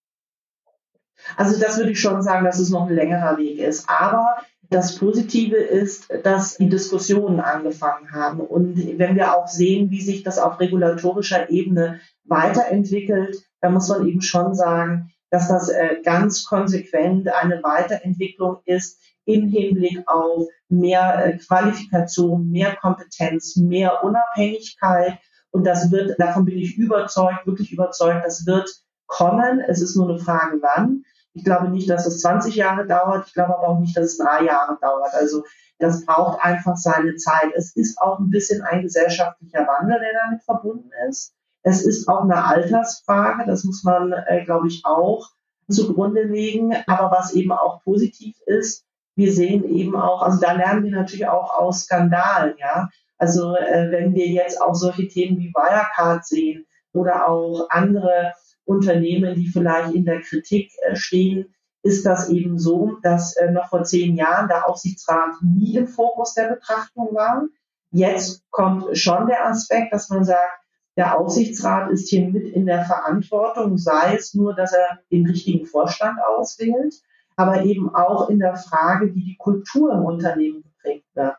Also 1.35 1.59
das 1.59 1.77
würde 1.77 1.91
ich 1.91 1.99
schon 1.99 2.21
sagen, 2.21 2.45
dass 2.45 2.59
es 2.59 2.69
noch 2.69 2.87
ein 2.87 2.95
längerer 2.95 3.37
Weg 3.37 3.59
ist. 3.59 3.89
Aber 3.89 4.37
das 4.69 4.97
Positive 4.97 5.55
ist, 5.55 6.09
dass 6.23 6.57
die 6.57 6.69
Diskussionen 6.69 7.39
angefangen 7.39 8.11
haben. 8.11 8.39
Und 8.39 8.77
wenn 8.99 9.15
wir 9.15 9.35
auch 9.35 9.47
sehen, 9.47 9.89
wie 9.89 10.01
sich 10.01 10.23
das 10.23 10.37
auf 10.37 10.59
regulatorischer 10.59 11.49
Ebene 11.49 11.99
weiterentwickelt, 12.25 13.37
dann 13.61 13.73
muss 13.73 13.89
man 13.89 14.07
eben 14.07 14.21
schon 14.21 14.53
sagen, 14.53 15.11
dass 15.31 15.47
das 15.47 15.69
äh, 15.69 15.97
ganz 16.03 16.45
konsequent 16.45 17.27
eine 17.33 17.61
Weiterentwicklung 17.63 18.57
ist 18.65 18.99
im 19.25 19.47
Hinblick 19.47 20.03
auf 20.07 20.47
mehr 20.69 21.25
äh, 21.25 21.37
Qualifikation, 21.37 22.49
mehr 22.49 22.75
Kompetenz, 22.75 23.55
mehr 23.55 24.03
Unabhängigkeit. 24.03 25.17
Und 25.51 25.65
das 25.65 25.91
wird, 25.91 26.19
davon 26.19 26.45
bin 26.45 26.57
ich 26.57 26.77
überzeugt, 26.77 27.45
wirklich 27.45 27.71
überzeugt, 27.71 28.23
das 28.23 28.45
wird 28.45 28.69
kommen. 29.07 29.59
Es 29.67 29.81
ist 29.81 29.95
nur 29.95 30.09
eine 30.09 30.19
Frage, 30.19 30.59
wann. 30.61 31.03
Ich 31.33 31.43
glaube 31.43 31.69
nicht, 31.69 31.89
dass 31.89 32.05
es 32.05 32.21
20 32.21 32.55
Jahre 32.55 32.87
dauert. 32.87 33.27
Ich 33.27 33.33
glaube 33.33 33.57
aber 33.57 33.67
auch 33.69 33.79
nicht, 33.79 33.95
dass 33.95 34.05
es 34.05 34.17
drei 34.17 34.43
Jahre 34.43 34.77
dauert. 34.81 35.13
Also 35.13 35.43
das 35.77 36.05
braucht 36.05 36.43
einfach 36.43 36.75
seine 36.75 37.15
Zeit. 37.15 37.51
Es 37.55 37.75
ist 37.75 38.01
auch 38.01 38.19
ein 38.19 38.29
bisschen 38.29 38.61
ein 38.61 38.81
gesellschaftlicher 38.81 39.65
Wandel, 39.67 39.99
der 39.99 40.21
damit 40.25 40.43
verbunden 40.43 40.89
ist. 41.07 41.33
Es 41.63 41.85
ist 41.85 42.07
auch 42.07 42.23
eine 42.23 42.43
Altersfrage. 42.45 43.45
Das 43.45 43.63
muss 43.63 43.83
man, 43.83 44.11
äh, 44.11 44.43
glaube 44.43 44.67
ich, 44.67 44.81
auch 44.85 45.29
zugrunde 45.69 46.23
legen. 46.23 46.75
Aber 46.87 47.15
was 47.15 47.33
eben 47.33 47.51
auch 47.51 47.83
positiv 47.83 48.35
ist, 48.45 48.85
wir 49.15 49.33
sehen 49.33 49.65
eben 49.65 49.95
auch, 49.95 50.21
also 50.21 50.39
da 50.39 50.53
lernen 50.53 50.83
wir 50.83 50.91
natürlich 50.91 51.27
auch 51.27 51.53
aus 51.53 51.81
Skandalen, 51.81 52.55
ja. 52.57 52.89
Also 53.17 53.53
äh, 53.53 53.91
wenn 53.91 54.15
wir 54.15 54.27
jetzt 54.27 54.61
auch 54.61 54.73
solche 54.73 55.09
Themen 55.09 55.37
wie 55.39 55.51
Wirecard 55.53 56.25
sehen 56.25 56.65
oder 56.93 57.27
auch 57.27 57.67
andere 57.69 58.33
Unternehmen, 58.69 59.35
die 59.35 59.47
vielleicht 59.47 59.95
in 59.95 60.05
der 60.05 60.21
Kritik 60.21 60.71
äh, 60.87 60.95
stehen, 60.95 61.53
ist 61.81 62.05
das 62.05 62.29
eben 62.29 62.59
so, 62.59 62.97
dass 63.01 63.35
äh, 63.37 63.51
noch 63.51 63.69
vor 63.69 63.83
zehn 63.83 64.15
Jahren 64.15 64.47
der 64.47 64.69
Aufsichtsrat 64.69 65.41
nie 65.41 65.75
im 65.75 65.87
Fokus 65.87 66.35
der 66.35 66.49
Betrachtung 66.49 67.15
war. 67.15 67.47
Jetzt 67.91 68.43
kommt 68.51 68.95
schon 68.95 69.27
der 69.27 69.47
Aspekt, 69.47 69.91
dass 69.91 70.09
man 70.09 70.23
sagt, 70.23 70.59
der 70.95 71.17
Aufsichtsrat 71.17 71.89
ist 71.91 72.09
hier 72.09 72.29
mit 72.29 72.47
in 72.49 72.67
der 72.67 72.85
Verantwortung, 72.85 73.77
sei 73.77 74.15
es 74.15 74.35
nur, 74.35 74.53
dass 74.53 74.73
er 74.73 74.99
den 75.11 75.25
richtigen 75.25 75.65
Vorstand 75.65 76.19
auswählt, 76.37 76.93
aber 77.37 77.63
eben 77.63 77.95
auch 77.95 78.29
in 78.29 78.39
der 78.39 78.55
Frage, 78.55 79.15
wie 79.15 79.23
die 79.23 79.37
Kultur 79.37 79.93
im 79.93 80.03
Unternehmen 80.03 80.61
geprägt 80.61 81.07
wird. 81.15 81.35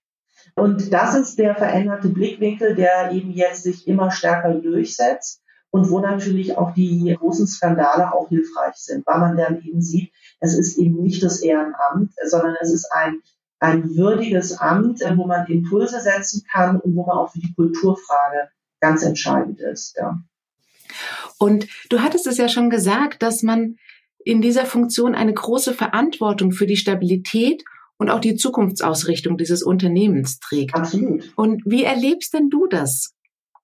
Und 0.56 0.92
das 0.92 1.14
ist 1.14 1.38
der 1.38 1.54
veränderte 1.54 2.08
Blickwinkel, 2.08 2.74
der 2.74 3.12
eben 3.12 3.30
jetzt 3.30 3.62
sich 3.62 3.86
immer 3.86 4.10
stärker 4.10 4.54
durchsetzt 4.54 5.42
und 5.70 5.90
wo 5.90 6.00
natürlich 6.00 6.56
auch 6.56 6.74
die 6.74 7.16
großen 7.18 7.46
Skandale 7.46 8.12
auch 8.12 8.28
hilfreich 8.28 8.74
sind, 8.76 9.06
weil 9.06 9.20
man 9.20 9.36
dann 9.36 9.62
eben 9.62 9.80
sieht, 9.80 10.12
es 10.40 10.56
ist 10.58 10.78
eben 10.78 11.02
nicht 11.02 11.22
das 11.22 11.42
Ehrenamt, 11.42 12.12
sondern 12.26 12.56
es 12.60 12.72
ist 12.72 12.90
ein, 12.92 13.20
ein 13.60 13.94
würdiges 13.96 14.58
Amt, 14.58 15.00
wo 15.16 15.26
man 15.26 15.46
Impulse 15.46 16.00
setzen 16.00 16.44
kann 16.50 16.80
und 16.80 16.96
wo 16.96 17.06
man 17.06 17.18
auch 17.18 17.32
für 17.32 17.40
die 17.40 17.54
Kulturfrage 17.54 18.48
ganz 18.80 19.02
entscheidend 19.02 19.60
ist. 19.60 19.96
Ja. 19.96 20.18
Und 21.38 21.68
du 21.88 22.00
hattest 22.00 22.26
es 22.26 22.36
ja 22.36 22.48
schon 22.48 22.70
gesagt, 22.70 23.22
dass 23.22 23.42
man 23.42 23.76
in 24.24 24.42
dieser 24.42 24.66
Funktion 24.66 25.14
eine 25.14 25.32
große 25.32 25.72
Verantwortung 25.72 26.52
für 26.52 26.66
die 26.66 26.76
Stabilität 26.76 27.64
und 27.96 28.10
auch 28.10 28.20
die 28.20 28.34
Zukunftsausrichtung 28.34 29.36
dieses 29.36 29.62
Unternehmens 29.62 30.40
trägt. 30.40 30.74
Absolut. 30.74 31.32
Und 31.36 31.62
wie 31.64 31.84
erlebst 31.84 32.34
denn 32.34 32.50
du 32.50 32.66
das? 32.66 33.14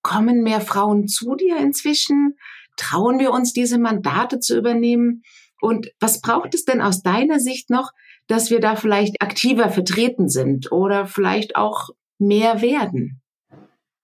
Kommen 0.07 0.45
mehr 0.45 0.61
Frauen 0.61 1.09
zu 1.09 1.35
dir 1.35 1.57
inzwischen? 1.57 2.37
Trauen 2.77 3.19
wir 3.19 3.33
uns, 3.33 3.53
diese 3.53 3.77
Mandate 3.77 4.39
zu 4.39 4.57
übernehmen? 4.57 5.25
Und 5.61 5.91
was 5.99 6.21
braucht 6.21 6.55
es 6.55 6.65
denn 6.65 6.81
aus 6.81 7.03
deiner 7.03 7.41
Sicht 7.41 7.71
noch, 7.71 7.91
dass 8.29 8.49
wir 8.49 8.61
da 8.61 8.77
vielleicht 8.77 9.21
aktiver 9.21 9.69
vertreten 9.69 10.29
sind 10.29 10.71
oder 10.71 11.07
vielleicht 11.07 11.57
auch 11.57 11.89
mehr 12.21 12.63
werden? 12.63 13.21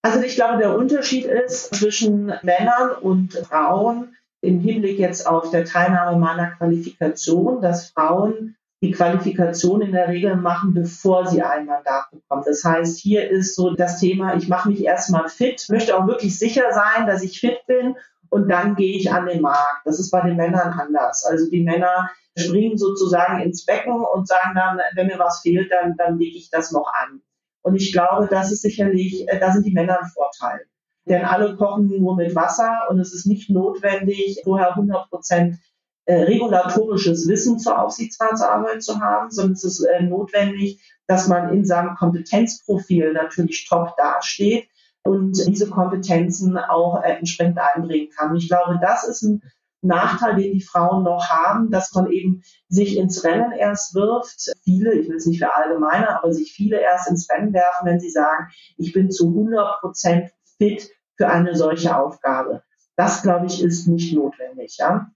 Also 0.03 0.23
ich 0.23 0.35
glaube, 0.35 0.59
der 0.59 0.77
Unterschied 0.77 1.25
ist 1.25 1.73
zwischen 1.73 2.33
Männern 2.43 2.97
und 3.01 3.35
Frauen 3.35 4.17
im 4.41 4.59
Hinblick 4.59 4.99
jetzt 4.99 5.25
auf 5.25 5.51
der 5.53 5.65
Teilnahme 5.65 6.19
meiner 6.19 6.51
Qualifikation, 6.57 7.63
dass 7.63 7.91
Frauen 7.91 8.57
die 8.83 8.91
Qualifikation 8.91 9.81
in 9.81 9.93
der 9.93 10.09
Regel 10.09 10.37
machen, 10.37 10.75
bevor 10.75 11.27
sie 11.27 11.41
ein 11.41 11.67
Mandat 11.67 12.11
bekommen. 12.11 12.43
Das 12.45 12.65
heißt, 12.65 12.99
hier 12.99 13.31
ist 13.31 13.55
so 13.55 13.75
das 13.75 14.01
Thema, 14.01 14.35
ich 14.35 14.49
mache 14.49 14.69
mich 14.69 14.85
erstmal 14.85 15.29
fit, 15.29 15.65
möchte 15.69 15.97
auch 15.97 16.09
wirklich 16.09 16.37
sicher 16.37 16.65
sein, 16.73 17.07
dass 17.07 17.23
ich 17.23 17.39
fit 17.39 17.65
bin 17.69 17.95
und 18.29 18.49
dann 18.49 18.75
gehe 18.75 18.97
ich 18.97 19.13
an 19.13 19.27
den 19.27 19.41
Markt. 19.41 19.83
Das 19.85 20.01
ist 20.01 20.11
bei 20.11 20.21
den 20.23 20.37
Männern 20.37 20.73
anders. 20.73 21.25
Also 21.25 21.49
die 21.49 21.63
Männer 21.63 22.11
springen 22.37 22.77
sozusagen 22.77 23.41
ins 23.41 23.65
Becken 23.65 24.05
und 24.05 24.27
sagen 24.27 24.55
dann, 24.57 24.81
wenn 24.97 25.07
mir 25.07 25.19
was 25.19 25.43
fehlt, 25.43 25.71
dann, 25.71 25.95
dann 25.97 26.19
lege 26.19 26.37
ich 26.37 26.51
das 26.51 26.73
noch 26.73 26.91
an. 26.93 27.23
Und 27.63 27.77
ich 27.77 27.93
glaube, 27.93 28.27
das 28.29 28.51
ist 28.51 28.63
sicherlich, 28.63 29.29
äh, 29.29 29.39
da 29.39 29.53
sind 29.53 29.65
die 29.65 29.73
Männer 29.73 30.01
ein 30.01 30.09
Vorteil. 30.09 30.67
Denn 31.05 31.25
alle 31.25 31.57
kochen 31.57 31.89
nur 31.89 32.17
mit 32.17 32.35
Wasser 32.35 32.87
und 32.89 32.99
es 32.99 33.13
ist 33.13 33.27
nicht 33.27 33.51
notwendig, 33.51 34.41
vorher 34.45 34.71
100 34.71 35.09
Prozent 35.09 35.59
äh, 36.05 36.23
regulatorisches 36.23 37.29
Wissen 37.29 37.59
zur 37.59 37.81
Aufsichtsratsarbeit 37.81 38.83
zu 38.83 39.01
haben, 39.01 39.31
sondern 39.31 39.53
es 39.53 39.65
ist 39.65 39.81
äh, 39.81 40.03
notwendig, 40.03 40.83
dass 41.07 41.29
man 41.29 41.53
in 41.53 41.65
seinem 41.65 41.95
Kompetenzprofil 41.95 43.13
natürlich 43.13 43.67
top 43.69 43.97
dasteht 43.97 44.69
und 45.05 45.37
diese 45.47 45.69
Kompetenzen 45.69 46.57
auch 46.59 47.03
äh, 47.03 47.13
entsprechend 47.13 47.59
einbringen 47.59 48.11
kann. 48.17 48.31
Und 48.31 48.37
ich 48.39 48.49
glaube, 48.49 48.79
das 48.81 49.07
ist 49.07 49.23
ein 49.23 49.43
Nachteil, 49.83 50.37
den 50.37 50.53
die 50.53 50.63
Frauen 50.63 51.03
noch 51.03 51.29
haben, 51.29 51.71
dass 51.71 51.93
man 51.93 52.11
eben 52.11 52.43
sich 52.69 52.97
ins 52.97 53.25
Rennen 53.25 53.53
erst 53.53 53.95
wirft. 53.95 54.53
Viele, 54.63 54.95
ich 54.95 55.09
will 55.09 55.17
es 55.17 55.27
nicht 55.27 55.43
für 55.43 55.55
allgemeine, 55.55 56.17
aber 56.17 56.33
sich 56.33 56.53
viele 56.53 56.81
erst 56.81 57.11
ins 57.11 57.29
Rennen 57.29 57.53
werfen, 57.53 57.87
wenn 57.87 58.01
sie 58.01 58.11
sagen, 58.11 58.49
ich 58.77 58.93
bin 58.93 59.11
zu 59.11 59.29
100 59.29 59.81
Prozent 59.81 60.31
fit 60.57 60.89
für 61.17 61.29
eine 61.29 61.57
solche 61.57 61.97
Aufgabe. 61.97 62.63
Das, 62.97 63.23
glaube 63.23 63.47
ich, 63.47 63.63
ist 63.63 63.87
nicht 63.87 64.13
notwendig. 64.15 64.77
Ja? 64.79 65.11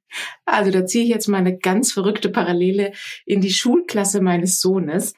Also 0.44 0.70
da 0.70 0.86
ziehe 0.86 1.04
ich 1.04 1.10
jetzt 1.10 1.28
mal 1.28 1.38
eine 1.38 1.58
ganz 1.58 1.92
verrückte 1.92 2.30
Parallele 2.30 2.92
in 3.26 3.40
die 3.40 3.52
Schulklasse 3.52 4.20
meines 4.20 4.60
Sohnes. 4.60 5.14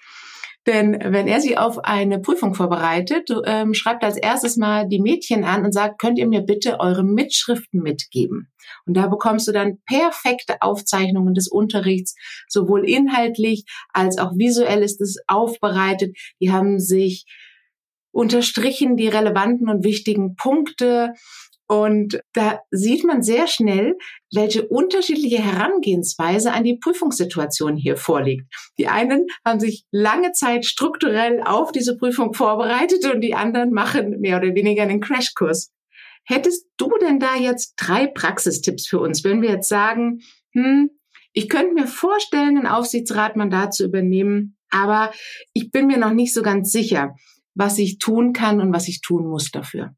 Denn 0.66 0.98
wenn 1.02 1.28
er 1.28 1.40
sie 1.40 1.56
auf 1.56 1.78
eine 1.84 2.20
Prüfung 2.20 2.54
vorbereitet, 2.54 3.30
ähm, 3.46 3.72
schreibt 3.72 4.04
als 4.04 4.18
erstes 4.18 4.58
mal 4.58 4.86
die 4.86 5.00
Mädchen 5.00 5.44
an 5.44 5.64
und 5.64 5.72
sagt, 5.72 5.98
könnt 5.98 6.18
ihr 6.18 6.28
mir 6.28 6.42
bitte 6.42 6.78
eure 6.78 7.04
Mitschriften 7.04 7.80
mitgeben? 7.80 8.52
Und 8.84 8.94
da 8.94 9.06
bekommst 9.06 9.48
du 9.48 9.52
dann 9.52 9.78
perfekte 9.86 10.60
Aufzeichnungen 10.60 11.32
des 11.32 11.48
Unterrichts, 11.48 12.14
sowohl 12.48 12.86
inhaltlich 12.86 13.64
als 13.94 14.18
auch 14.18 14.32
visuell 14.36 14.82
ist 14.82 15.00
es 15.00 15.16
aufbereitet. 15.26 16.14
Die 16.38 16.52
haben 16.52 16.78
sich 16.78 17.24
unterstrichen 18.10 18.96
die 18.96 19.08
relevanten 19.08 19.68
und 19.68 19.84
wichtigen 19.84 20.34
Punkte 20.34 21.14
Und 21.68 22.20
da 22.32 22.60
sieht 22.70 23.04
man 23.04 23.22
sehr 23.22 23.46
schnell, 23.46 23.98
welche 24.32 24.66
unterschiedliche 24.66 25.38
Herangehensweise 25.38 26.52
an 26.52 26.64
die 26.64 26.78
Prüfungssituation 26.78 27.76
hier 27.76 27.98
vorliegt. 27.98 28.46
Die 28.78 28.88
einen 28.88 29.26
haben 29.44 29.60
sich 29.60 29.84
lange 29.92 30.32
Zeit 30.32 30.64
strukturell 30.64 31.42
auf 31.44 31.70
diese 31.70 31.96
Prüfung 31.98 32.32
vorbereitet 32.32 33.04
und 33.12 33.20
die 33.20 33.34
anderen 33.34 33.72
machen 33.72 34.18
mehr 34.20 34.38
oder 34.38 34.54
weniger 34.54 34.82
einen 34.82 35.00
Crashkurs. 35.00 35.70
Hättest 36.24 36.66
du 36.78 36.90
denn 37.00 37.20
da 37.20 37.36
jetzt 37.36 37.74
drei 37.76 38.06
Praxistipps 38.06 38.86
für 38.86 39.00
uns, 39.00 39.22
wenn 39.22 39.42
wir 39.42 39.50
jetzt 39.50 39.68
sagen, 39.68 40.20
hm, 40.54 40.90
ich 41.34 41.50
könnte 41.50 41.74
mir 41.74 41.86
vorstellen, 41.86 42.56
ein 42.56 42.66
Aufsichtsratmandat 42.66 43.74
zu 43.74 43.84
übernehmen, 43.84 44.56
aber 44.70 45.12
ich 45.52 45.70
bin 45.70 45.86
mir 45.86 45.98
noch 45.98 46.12
nicht 46.12 46.32
so 46.32 46.42
ganz 46.42 46.72
sicher, 46.72 47.14
was 47.54 47.78
ich 47.78 47.98
tun 47.98 48.32
kann 48.32 48.60
und 48.60 48.72
was 48.72 48.88
ich 48.88 49.02
tun 49.02 49.26
muss 49.26 49.50
dafür. 49.50 49.94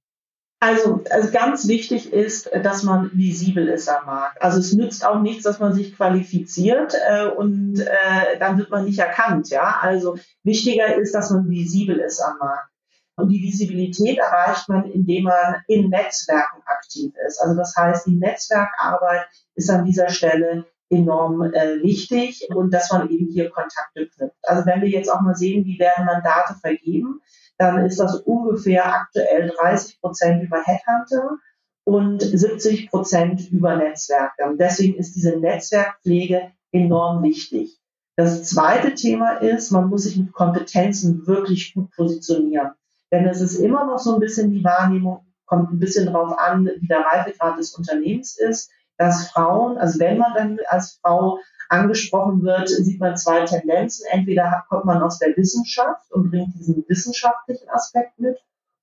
Also, 0.62 1.02
also 1.10 1.30
ganz 1.32 1.66
wichtig 1.68 2.12
ist, 2.12 2.50
dass 2.62 2.82
man 2.82 3.10
visibel 3.14 3.66
ist 3.66 3.88
am 3.88 4.04
Markt. 4.04 4.42
Also 4.42 4.58
es 4.58 4.74
nützt 4.74 5.06
auch 5.06 5.20
nichts, 5.20 5.44
dass 5.44 5.58
man 5.58 5.72
sich 5.72 5.96
qualifiziert 5.96 6.94
äh, 7.08 7.28
und 7.28 7.80
äh, 7.80 8.38
dann 8.38 8.58
wird 8.58 8.68
man 8.68 8.84
nicht 8.84 8.98
erkannt. 8.98 9.48
Ja, 9.48 9.78
also 9.80 10.18
wichtiger 10.42 10.94
ist, 10.96 11.14
dass 11.14 11.30
man 11.30 11.48
visibel 11.48 11.96
ist 11.98 12.20
am 12.20 12.36
Markt. 12.38 12.68
Und 13.16 13.30
die 13.30 13.42
Visibilität 13.42 14.18
erreicht 14.18 14.68
man, 14.68 14.84
indem 14.84 15.24
man 15.24 15.56
in 15.66 15.88
Netzwerken 15.88 16.62
aktiv 16.66 17.14
ist. 17.26 17.38
Also 17.40 17.56
das 17.56 17.74
heißt, 17.74 18.06
die 18.06 18.16
Netzwerkarbeit 18.16 19.26
ist 19.54 19.70
an 19.70 19.86
dieser 19.86 20.10
Stelle 20.10 20.66
enorm 20.90 21.42
äh, 21.42 21.82
wichtig 21.82 22.46
und 22.54 22.74
dass 22.74 22.90
man 22.92 23.08
eben 23.08 23.28
hier 23.30 23.48
Kontakte 23.48 24.08
knüpft. 24.08 24.36
Also 24.42 24.66
wenn 24.66 24.82
wir 24.82 24.88
jetzt 24.88 25.10
auch 25.10 25.20
mal 25.22 25.36
sehen, 25.36 25.64
wie 25.64 25.78
werden 25.78 26.04
Mandate 26.04 26.54
vergeben, 26.60 27.20
dann 27.60 27.84
ist 27.84 28.00
das 28.00 28.16
ungefähr 28.20 28.86
aktuell 28.86 29.52
30 29.54 30.00
Prozent 30.00 30.42
über 30.42 30.62
Headhunter 30.62 31.36
und 31.84 32.22
70 32.22 32.88
Prozent 32.88 33.50
über 33.50 33.76
Netzwerke. 33.76 34.46
Und 34.46 34.58
deswegen 34.58 34.98
ist 34.98 35.14
diese 35.14 35.38
Netzwerkpflege 35.38 36.52
enorm 36.72 37.22
wichtig. 37.22 37.78
Das 38.16 38.44
zweite 38.44 38.94
Thema 38.94 39.32
ist, 39.42 39.72
man 39.72 39.90
muss 39.90 40.04
sich 40.04 40.16
mit 40.16 40.32
Kompetenzen 40.32 41.26
wirklich 41.26 41.74
gut 41.74 41.90
positionieren. 41.90 42.70
Denn 43.12 43.26
es 43.26 43.42
ist 43.42 43.56
immer 43.56 43.84
noch 43.84 43.98
so 43.98 44.14
ein 44.14 44.20
bisschen 44.20 44.50
die 44.50 44.64
Wahrnehmung, 44.64 45.26
kommt 45.44 45.70
ein 45.70 45.78
bisschen 45.78 46.06
drauf 46.06 46.38
an, 46.38 46.64
wie 46.64 46.86
der 46.86 47.00
Reifegrad 47.00 47.58
des 47.58 47.74
Unternehmens 47.74 48.38
ist, 48.38 48.70
dass 48.96 49.28
Frauen, 49.28 49.76
also 49.76 49.98
wenn 49.98 50.16
man 50.16 50.32
dann 50.32 50.58
als 50.68 50.98
Frau 51.02 51.38
angesprochen 51.70 52.42
wird, 52.42 52.68
sieht 52.68 53.00
man 53.00 53.16
zwei 53.16 53.44
Tendenzen. 53.44 54.06
Entweder 54.10 54.64
kommt 54.68 54.84
man 54.84 55.02
aus 55.02 55.18
der 55.18 55.36
Wissenschaft 55.36 56.12
und 56.12 56.30
bringt 56.30 56.54
diesen 56.54 56.84
wissenschaftlichen 56.88 57.68
Aspekt 57.70 58.18
mit, 58.18 58.36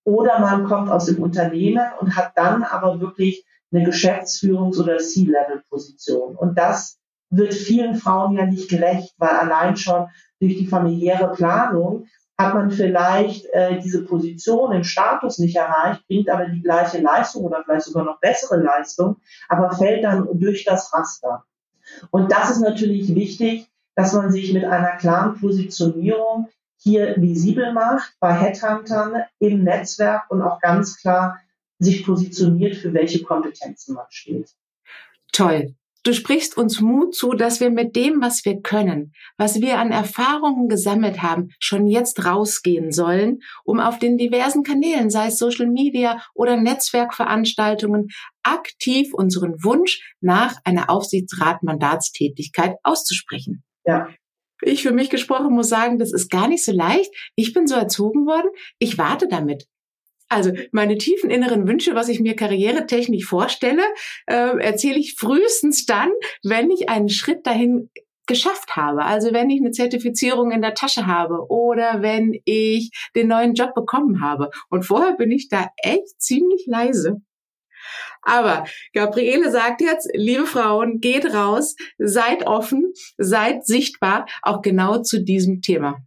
oder 0.03 0.39
man 0.39 0.63
kommt 0.65 0.89
aus 0.89 1.06
dem 1.08 1.22
Unternehmen 1.22 1.86
und 2.00 2.15
hat 2.15 2.32
dann 2.36 2.63
aber 2.63 3.01
wirklich 3.01 3.46
eine 3.74 3.86
Geschäftsführungs- 3.86 4.79
oder 4.79 5.00
C-Level-Position. 5.00 6.38
Und 6.38 6.58
das 6.58 6.98
wird 7.29 7.53
vielen 7.53 7.96
Frauen 7.96 8.38
ja 8.38 8.46
nicht 8.46 8.70
gerecht, 8.70 9.13
weil 9.17 9.32
allein 9.32 9.75
schon 9.75 10.08
durch 10.39 10.58
die 10.58 10.67
familiäre 10.67 11.34
Planung 11.34 12.06
hat 12.38 12.53
man 12.53 12.72
vielleicht 12.72 13.48
äh, 13.48 13.79
diese 13.82 14.06
Position 14.06 14.72
im 14.72 14.84
Status 14.86 15.39
nicht 15.39 15.58
erreicht, 15.58 16.08
bringt 16.08 16.29
aber 16.29 16.46
die 16.46 16.62
gleiche 16.62 17.01
Leistung 17.01 17.44
oder 17.44 17.63
vielleicht 17.65 17.86
sogar 17.86 18.06
noch 18.06 18.20
bessere 18.22 18.62
Leistung, 18.62 19.17
aber 19.50 19.72
fällt 19.72 20.06
dann 20.06 20.27
durch 20.39 20.63
das 20.63 20.94
Raster. 20.94 21.44
Und 22.12 22.32
das 22.32 22.51
ist 22.51 22.62
natürlich 22.62 23.13
wichtig, 23.13 23.68
dass 23.96 24.13
man 24.13 24.32
sich 24.32 24.54
mit 24.54 24.63
einer 24.63 24.98
klaren 24.98 25.39
Positionierung 25.39 26.48
hier 26.77 27.16
visibel 27.18 27.74
macht 27.74 28.13
bei 28.20 28.34
Headhuntern 28.34 29.24
im 29.39 29.63
Netzwerk 29.63 30.30
und 30.30 30.42
auch 30.42 30.60
ganz 30.62 30.98
klar 31.01 31.39
sich 31.80 32.06
positioniert, 32.06 32.75
für 32.75 32.94
welche 32.94 33.24
Kompetenzen 33.24 33.96
man 33.96 34.06
steht. 34.10 34.51
Toll. 35.32 35.75
Du 36.08 36.14
sprichst 36.14 36.56
uns 36.56 36.80
Mut 36.80 37.14
zu, 37.16 37.34
dass 37.34 37.60
wir 37.60 37.70
mit 37.70 37.98
dem, 37.98 38.22
was 38.22 38.46
wir 38.46 38.62
können, 38.62 39.12
was 39.36 39.60
wir 39.60 39.77
an 39.77 39.92
Erfahrungen 39.92 40.70
gesammelt 40.70 41.22
haben, 41.22 41.50
schon 41.60 41.86
jetzt 41.86 42.24
rausgehen 42.24 42.94
sollen, 42.94 43.40
um 43.66 43.81
auf 43.81 44.00
den 44.00 44.18
diversen 44.18 44.64
Kanälen, 44.64 45.10
sei 45.10 45.27
es 45.27 45.38
Social 45.38 45.68
Media 45.68 46.24
oder 46.34 46.55
Netzwerkveranstaltungen, 46.55 48.08
aktiv 48.42 49.14
unseren 49.14 49.62
Wunsch 49.66 50.16
nach 50.22 50.55
einer 50.64 50.90
Aufsichtsratmandatstätigkeit 50.90 52.77
auszusprechen. 52.84 53.66
Ja. 53.86 54.08
Ich 54.62 54.84
für 54.84 54.94
mich 54.94 55.10
gesprochen 55.10 55.53
muss 55.53 55.68
sagen, 55.68 56.00
das 56.00 56.14
ist 56.14 56.31
gar 56.31 56.48
nicht 56.48 56.64
so 56.64 56.72
leicht. 56.72 57.14
Ich 57.36 57.51
bin 57.51 57.68
so 57.68 57.75
erzogen 57.75 58.25
worden. 58.25 58.48
Ich 58.79 58.98
warte 58.98 59.27
damit. 59.27 59.68
Also 60.29 60.51
meine 60.72 60.98
tiefen 60.98 61.29
inneren 61.29 61.68
Wünsche, 61.68 61.96
was 61.96 62.09
ich 62.09 62.20
mir 62.20 62.35
karrieretechnisch 62.35 63.25
vorstelle, 63.25 63.83
äh, 64.25 64.59
erzähle 64.59 65.00
ich 65.00 65.16
frühestens 65.16 65.85
dann, 65.85 66.11
wenn 66.44 66.70
ich 66.70 66.90
einen 66.90 67.09
Schritt 67.09 67.48
dahin 67.48 67.90
geschafft 68.27 68.75
habe. 68.75 69.05
Also 69.05 69.33
wenn 69.33 69.50
ich 69.50 69.61
eine 69.61 69.72
Zertifizierung 69.72 70.51
in 70.51 70.61
der 70.61 70.74
Tasche 70.74 71.07
habe 71.07 71.50
oder 71.50 72.01
wenn 72.01 72.40
ich 72.44 72.92
den 73.16 73.27
neuen 73.27 73.53
Job 73.53 73.74
bekommen 73.74 74.22
habe. 74.22 74.50
Und 74.70 74.83
vorher 74.83 75.13
bin 75.13 75.31
ich 75.31 75.48
da 75.48 75.70
echt 75.77 76.22
ziemlich 76.22 76.66
leise. 76.68 77.22
Aber 78.22 78.66
Gabriele 78.94 79.50
sagt 79.51 79.79
jetzt, 79.81 80.09
liebe 80.13 80.46
Frauen, 80.46 81.00
geht 81.00 81.33
raus, 81.33 81.75
seid 81.98 82.46
offen, 82.46 82.92
seid 83.18 83.66
sichtbar, 83.66 84.25
auch 84.42 84.61
genau 84.61 85.01
zu 85.01 85.24
diesem 85.24 85.61
Thema. 85.61 86.03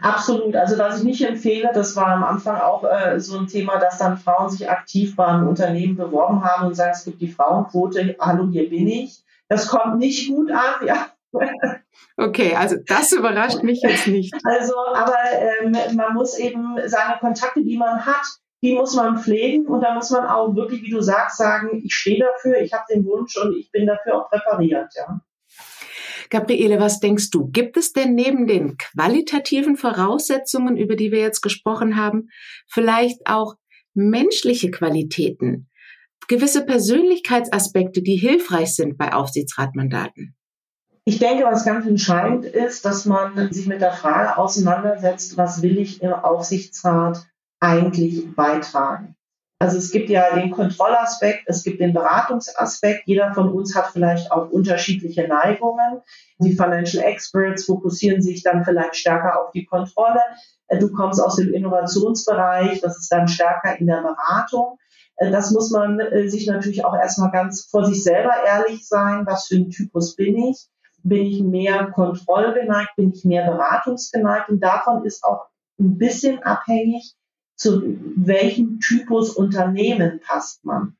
Absolut. 0.00 0.56
Also 0.56 0.78
was 0.78 0.98
ich 0.98 1.04
nicht 1.04 1.22
empfehle, 1.22 1.70
das 1.74 1.94
war 1.96 2.08
am 2.08 2.24
Anfang 2.24 2.60
auch 2.60 2.84
äh, 2.84 3.20
so 3.20 3.38
ein 3.38 3.46
Thema, 3.46 3.78
dass 3.78 3.98
dann 3.98 4.16
Frauen 4.16 4.48
sich 4.48 4.68
aktiv 4.68 5.14
beim 5.16 5.46
Unternehmen 5.46 5.96
beworben 5.96 6.42
haben 6.42 6.66
und 6.66 6.74
sagen, 6.74 6.92
es 6.94 7.04
gibt 7.04 7.20
die 7.20 7.30
Frauenquote, 7.30 8.16
hallo, 8.18 8.48
hier 8.50 8.68
bin 8.68 8.88
ich. 8.88 9.22
Das 9.48 9.68
kommt 9.68 9.98
nicht 9.98 10.28
gut 10.28 10.50
an, 10.50 10.86
ja. 10.86 11.08
Okay, 12.16 12.54
also 12.54 12.76
das 12.86 13.12
überrascht 13.12 13.62
mich 13.62 13.80
jetzt 13.82 14.06
nicht. 14.06 14.34
Also, 14.44 14.74
aber 14.94 15.16
ähm, 15.32 15.72
man 15.96 16.14
muss 16.14 16.38
eben 16.38 16.76
seine 16.86 17.18
Kontakte, 17.20 17.62
die 17.62 17.76
man 17.76 18.04
hat, 18.04 18.22
die 18.62 18.74
muss 18.74 18.94
man 18.94 19.18
pflegen 19.18 19.66
und 19.66 19.80
da 19.82 19.94
muss 19.94 20.10
man 20.10 20.26
auch 20.26 20.54
wirklich, 20.54 20.82
wie 20.82 20.90
du 20.90 21.00
sagst, 21.00 21.38
sagen, 21.38 21.82
ich 21.84 21.94
stehe 21.94 22.20
dafür, 22.24 22.60
ich 22.60 22.72
habe 22.72 22.84
den 22.92 23.04
Wunsch 23.04 23.36
und 23.36 23.56
ich 23.56 23.70
bin 23.72 23.86
dafür 23.86 24.16
auch 24.16 24.30
präpariert, 24.30 24.92
ja. 24.94 25.20
Gabriele, 26.32 26.80
was 26.80 26.98
denkst 26.98 27.28
du? 27.28 27.50
Gibt 27.50 27.76
es 27.76 27.92
denn 27.92 28.14
neben 28.14 28.46
den 28.46 28.78
qualitativen 28.78 29.76
Voraussetzungen, 29.76 30.78
über 30.78 30.96
die 30.96 31.12
wir 31.12 31.20
jetzt 31.20 31.42
gesprochen 31.42 31.96
haben, 31.96 32.30
vielleicht 32.66 33.26
auch 33.26 33.56
menschliche 33.92 34.70
Qualitäten, 34.70 35.68
gewisse 36.28 36.64
Persönlichkeitsaspekte, 36.64 38.00
die 38.00 38.16
hilfreich 38.16 38.74
sind 38.74 38.96
bei 38.96 39.12
Aufsichtsratmandaten? 39.12 40.34
Ich 41.04 41.18
denke, 41.18 41.44
was 41.44 41.66
ganz 41.66 41.86
entscheidend 41.86 42.46
ist, 42.46 42.86
dass 42.86 43.04
man 43.04 43.52
sich 43.52 43.66
mit 43.66 43.82
der 43.82 43.92
Frage 43.92 44.38
auseinandersetzt, 44.38 45.36
was 45.36 45.60
will 45.60 45.76
ich 45.76 46.00
im 46.00 46.14
Aufsichtsrat 46.14 47.26
eigentlich 47.60 48.34
beitragen? 48.34 49.16
Also 49.62 49.78
es 49.78 49.92
gibt 49.92 50.10
ja 50.10 50.34
den 50.34 50.50
Kontrollaspekt, 50.50 51.44
es 51.46 51.62
gibt 51.62 51.80
den 51.80 51.92
Beratungsaspekt. 51.92 53.02
Jeder 53.06 53.32
von 53.32 53.48
uns 53.48 53.76
hat 53.76 53.92
vielleicht 53.92 54.32
auch 54.32 54.50
unterschiedliche 54.50 55.28
Neigungen. 55.28 56.00
Die 56.38 56.56
Financial 56.56 57.04
Experts 57.04 57.66
fokussieren 57.66 58.22
sich 58.22 58.42
dann 58.42 58.64
vielleicht 58.64 58.96
stärker 58.96 59.40
auf 59.40 59.52
die 59.52 59.64
Kontrolle. 59.64 60.18
Äh, 60.66 60.80
du 60.80 60.90
kommst 60.90 61.22
aus 61.22 61.36
dem 61.36 61.54
Innovationsbereich, 61.54 62.80
das 62.80 62.98
ist 62.98 63.12
dann 63.12 63.28
stärker 63.28 63.78
in 63.78 63.86
der 63.86 64.02
Beratung. 64.02 64.78
Äh, 65.14 65.30
das 65.30 65.52
muss 65.52 65.70
man 65.70 66.00
äh, 66.00 66.28
sich 66.28 66.48
natürlich 66.48 66.84
auch 66.84 66.96
erstmal 66.96 67.30
ganz 67.30 67.68
vor 67.70 67.84
sich 67.84 68.02
selber 68.02 68.32
ehrlich 68.44 68.88
sein. 68.88 69.26
Was 69.26 69.46
für 69.46 69.54
ein 69.54 69.70
Typus 69.70 70.16
bin 70.16 70.38
ich? 70.38 70.66
Bin 71.04 71.24
ich 71.24 71.40
mehr 71.40 71.86
kontrollgeneigt? 71.92 72.96
Bin 72.96 73.12
ich 73.12 73.24
mehr 73.24 73.48
beratungsgeneigt? 73.48 74.48
Und 74.48 74.58
davon 74.58 75.04
ist 75.04 75.22
auch 75.22 75.46
ein 75.78 75.98
bisschen 75.98 76.42
abhängig, 76.42 77.14
zu 77.62 77.80
welchem 78.16 78.80
Typus 78.80 79.30
Unternehmen 79.30 80.20
passt 80.20 80.64
man. 80.64 80.96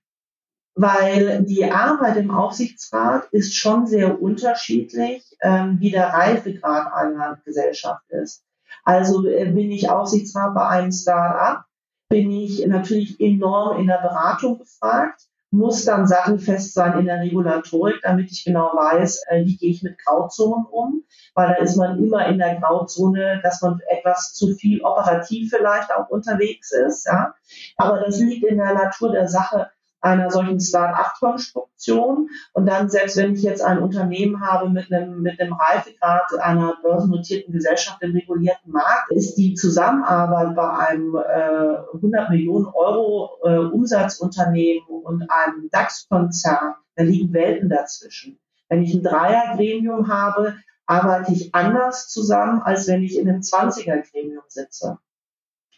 Weil 0.74 1.42
die 1.42 1.70
Arbeit 1.70 2.16
im 2.16 2.30
Aufsichtsrat 2.30 3.28
ist 3.32 3.54
schon 3.54 3.86
sehr 3.86 4.22
unterschiedlich, 4.22 5.36
ähm, 5.42 5.78
wie 5.80 5.90
der 5.90 6.08
Reifegrad 6.08 6.92
einer 6.94 7.40
Gesellschaft 7.44 8.08
ist. 8.10 8.44
Also 8.84 9.26
äh, 9.26 9.50
bin 9.50 9.70
ich 9.70 9.90
Aufsichtsrat 9.90 10.54
bei 10.54 10.66
einem 10.68 10.92
Start-up, 10.92 11.64
bin 12.08 12.30
ich 12.30 12.64
natürlich 12.66 13.20
enorm 13.20 13.80
in 13.80 13.88
der 13.88 13.98
Beratung 13.98 14.58
gefragt 14.58 15.28
muss 15.52 15.84
dann 15.84 16.06
sattelfest 16.06 16.72
sein 16.72 16.98
in 16.98 17.06
der 17.06 17.20
Regulatorik, 17.20 18.00
damit 18.02 18.32
ich 18.32 18.44
genau 18.44 18.70
weiß, 18.74 19.22
äh, 19.28 19.44
wie 19.44 19.56
gehe 19.56 19.70
ich 19.70 19.82
mit 19.82 19.98
Grauzonen 19.98 20.64
um, 20.64 21.04
weil 21.34 21.48
da 21.48 21.54
ist 21.56 21.76
man 21.76 22.02
immer 22.02 22.26
in 22.26 22.38
der 22.38 22.56
Grauzone, 22.56 23.40
dass 23.42 23.60
man 23.60 23.78
etwas 23.90 24.32
zu 24.32 24.54
viel 24.54 24.82
operativ 24.82 25.50
vielleicht 25.50 25.92
auch 25.92 26.08
unterwegs 26.08 26.72
ist. 26.72 27.06
Ja. 27.06 27.34
Aber 27.76 28.00
das 28.00 28.18
liegt 28.18 28.44
in 28.44 28.56
der 28.56 28.72
Natur 28.72 29.12
der 29.12 29.28
Sache, 29.28 29.70
einer 30.02 30.30
solchen 30.30 30.60
Start-up-Konstruktion. 30.60 32.28
Und 32.52 32.66
dann, 32.66 32.90
selbst 32.90 33.16
wenn 33.16 33.34
ich 33.34 33.42
jetzt 33.42 33.62
ein 33.62 33.78
Unternehmen 33.78 34.40
habe 34.40 34.68
mit 34.68 34.92
einem, 34.92 35.22
mit 35.22 35.40
einem 35.40 35.54
Reifegrad 35.54 36.34
einer 36.40 36.74
börsennotierten 36.82 37.52
Gesellschaft 37.52 38.02
im 38.02 38.12
regulierten 38.12 38.72
Markt, 38.72 39.10
ist 39.10 39.36
die 39.36 39.54
Zusammenarbeit 39.54 40.54
bei 40.54 40.70
einem 40.70 41.14
äh, 41.14 41.94
100 41.94 42.30
Millionen 42.30 42.66
Euro 42.66 43.30
äh, 43.44 43.58
Umsatzunternehmen 43.58 44.86
und 44.88 45.30
einem 45.30 45.70
DAX-Konzern, 45.70 46.74
da 46.96 47.02
liegen 47.02 47.32
Welten 47.32 47.68
dazwischen. 47.68 48.38
Wenn 48.68 48.82
ich 48.82 48.94
ein 48.94 49.02
Dreiergremium 49.02 50.08
habe, 50.08 50.56
arbeite 50.86 51.32
ich 51.32 51.54
anders 51.54 52.08
zusammen, 52.08 52.60
als 52.62 52.88
wenn 52.88 53.02
ich 53.02 53.18
in 53.18 53.28
einem 53.28 53.40
20er-Gremium 53.40 54.44
sitze. 54.48 54.98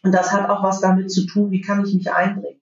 Und 0.03 0.11
das 0.13 0.31
hat 0.31 0.49
auch 0.49 0.63
was 0.63 0.81
damit 0.81 1.11
zu 1.11 1.25
tun, 1.25 1.51
wie 1.51 1.61
kann 1.61 1.83
ich 1.85 1.93
mich 1.93 2.11
einbringen. 2.11 2.54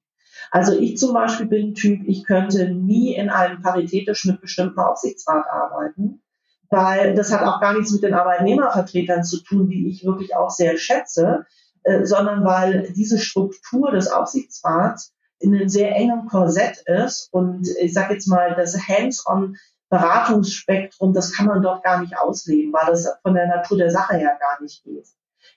Also 0.53 0.77
ich 0.77 0.99
zum 0.99 1.15
Beispiel 1.15 1.47
bin 1.47 1.73
Typ, 1.73 2.01
ich 2.05 2.25
könnte 2.25 2.69
nie 2.69 3.15
in 3.15 3.31
einem 3.31 3.63
paritätisch 3.63 4.25
mit 4.25 4.39
bestimmten 4.39 4.79
Aufsichtsrat 4.79 5.47
arbeiten, 5.47 6.21
weil 6.69 7.15
das 7.15 7.33
hat 7.33 7.41
auch 7.41 7.59
gar 7.59 7.73
nichts 7.73 7.91
mit 7.91 8.03
den 8.03 8.13
Arbeitnehmervertretern 8.13 9.23
zu 9.23 9.41
tun, 9.41 9.67
die 9.67 9.89
ich 9.89 10.05
wirklich 10.05 10.35
auch 10.35 10.51
sehr 10.51 10.77
schätze, 10.77 11.47
äh, 11.81 12.05
sondern 12.05 12.45
weil 12.45 12.93
diese 12.95 13.17
Struktur 13.17 13.89
des 13.89 14.11
Aufsichtsrats 14.11 15.15
in 15.39 15.55
einem 15.55 15.69
sehr 15.69 15.95
engen 15.95 16.27
Korsett 16.27 16.83
ist 16.85 17.29
und 17.33 17.67
ich 17.81 17.91
sage 17.91 18.13
jetzt 18.13 18.27
mal, 18.27 18.53
das 18.53 18.77
Hands-on 18.87 19.57
Beratungsspektrum, 19.89 21.13
das 21.13 21.33
kann 21.33 21.47
man 21.47 21.63
dort 21.63 21.83
gar 21.83 21.99
nicht 21.99 22.15
ausleben, 22.15 22.71
weil 22.73 22.91
das 22.91 23.09
von 23.23 23.33
der 23.33 23.47
Natur 23.47 23.79
der 23.79 23.89
Sache 23.89 24.17
her 24.17 24.37
gar 24.39 24.61
nicht 24.61 24.83
geht. 24.83 25.07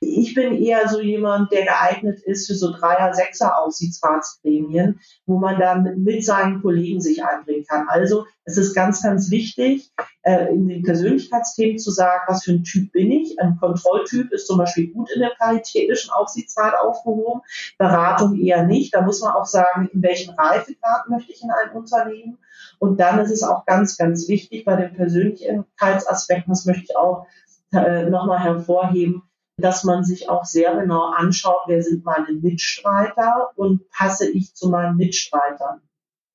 Ich 0.01 0.35
bin 0.35 0.55
eher 0.55 0.89
so 0.89 1.01
jemand, 1.01 1.53
der 1.53 1.65
geeignet 1.65 2.21
ist 2.23 2.47
für 2.47 2.55
so 2.55 2.73
Dreier-, 2.73 3.15
Sechser-Aufsichtsratsgremien, 3.15 5.01
wo 5.27 5.39
man 5.39 5.59
dann 5.59 6.03
mit 6.03 6.25
seinen 6.25 6.61
Kollegen 6.63 7.01
sich 7.01 7.25
einbringen 7.25 7.65
kann. 7.67 7.89
Also 7.89 8.27
es 8.45 8.57
ist 8.57 8.75
ganz, 8.75 9.03
ganz 9.03 9.31
wichtig, 9.31 9.91
äh, 10.23 10.53
in 10.53 10.69
den 10.69 10.83
Persönlichkeitsthemen 10.83 11.79
zu 11.79 11.91
sagen, 11.91 12.23
was 12.29 12.45
für 12.45 12.53
ein 12.53 12.65
Typ 12.65 12.93
bin 12.93 13.11
ich. 13.11 13.41
Ein 13.41 13.57
Kontrolltyp 13.59 14.33
ist 14.33 14.47
zum 14.47 14.59
Beispiel 14.59 14.93
gut 14.93 15.11
in 15.13 15.21
der 15.21 15.33
paritätischen 15.39 16.13
Aufsichtsrat 16.13 16.75
aufgehoben, 16.79 17.43
Beratung 17.79 18.39
eher 18.39 18.65
nicht. 18.65 18.95
Da 18.95 19.03
muss 19.03 19.21
man 19.21 19.33
auch 19.33 19.47
sagen, 19.47 19.89
in 19.93 20.03
welchen 20.03 20.35
Reifegrad 20.35 21.09
möchte 21.09 21.33
ich 21.33 21.43
in 21.43 21.51
ein 21.51 21.77
Unternehmen. 21.77 22.39
Und 22.79 23.01
dann 23.01 23.19
ist 23.21 23.31
es 23.31 23.43
auch 23.43 23.65
ganz, 23.67 23.97
ganz 23.97 24.29
wichtig 24.29 24.65
bei 24.65 24.77
den 24.77 24.95
Persönlichkeitsaspekten, 24.95 26.53
das 26.53 26.67
möchte 26.67 26.85
ich 26.85 26.97
auch 26.97 27.27
äh, 27.73 28.09
nochmal 28.09 28.43
hervorheben, 28.43 29.23
dass 29.57 29.85
man 29.85 30.05
sich 30.05 30.29
auch 30.29 30.45
sehr 30.45 30.77
genau 30.77 31.11
anschaut, 31.13 31.63
wer 31.67 31.83
sind 31.83 32.05
meine 32.05 32.33
Mitstreiter 32.33 33.51
und 33.57 33.89
passe 33.91 34.29
ich 34.31 34.55
zu 34.55 34.69
meinen 34.69 34.97
Mitstreitern. 34.97 35.81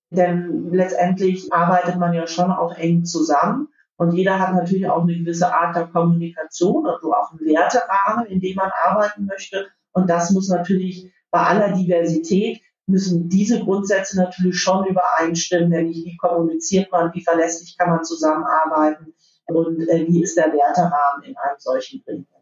Denn 0.09 0.71
letztendlich 0.71 1.53
arbeitet 1.53 1.97
man 1.97 2.13
ja 2.13 2.27
schon 2.27 2.51
auch 2.51 2.75
eng 2.75 3.05
zusammen 3.05 3.69
und 3.95 4.13
jeder 4.13 4.39
hat 4.39 4.53
natürlich 4.55 4.87
auch 4.89 5.03
eine 5.03 5.15
gewisse 5.15 5.53
Art 5.53 5.75
der 5.75 5.87
Kommunikation 5.87 6.87
und 6.87 7.13
auch 7.13 7.31
einen 7.31 7.47
Werterahmen, 7.47 8.25
in 8.25 8.41
dem 8.41 8.55
man 8.55 8.71
arbeiten 8.83 9.25
möchte. 9.25 9.67
Und 9.93 10.09
das 10.09 10.31
muss 10.31 10.49
natürlich 10.49 11.13
bei 11.29 11.39
aller 11.39 11.73
Diversität 11.73 12.61
müssen 12.87 13.29
diese 13.29 13.63
Grundsätze 13.63 14.17
natürlich 14.17 14.59
schon 14.59 14.87
übereinstimmen, 14.87 15.69
nämlich 15.69 16.03
wie 16.03 16.17
kommuniziert 16.17 16.91
man, 16.91 17.13
wie 17.13 17.23
verlässlich 17.23 17.77
kann 17.77 17.91
man 17.91 18.03
zusammenarbeiten 18.03 19.13
und 19.45 19.87
äh, 19.87 20.05
wie 20.07 20.23
ist 20.23 20.35
der 20.35 20.51
Werterahmen 20.51 21.23
in 21.23 21.37
einem 21.37 21.59
solchen 21.59 22.03
Gremium. 22.03 22.40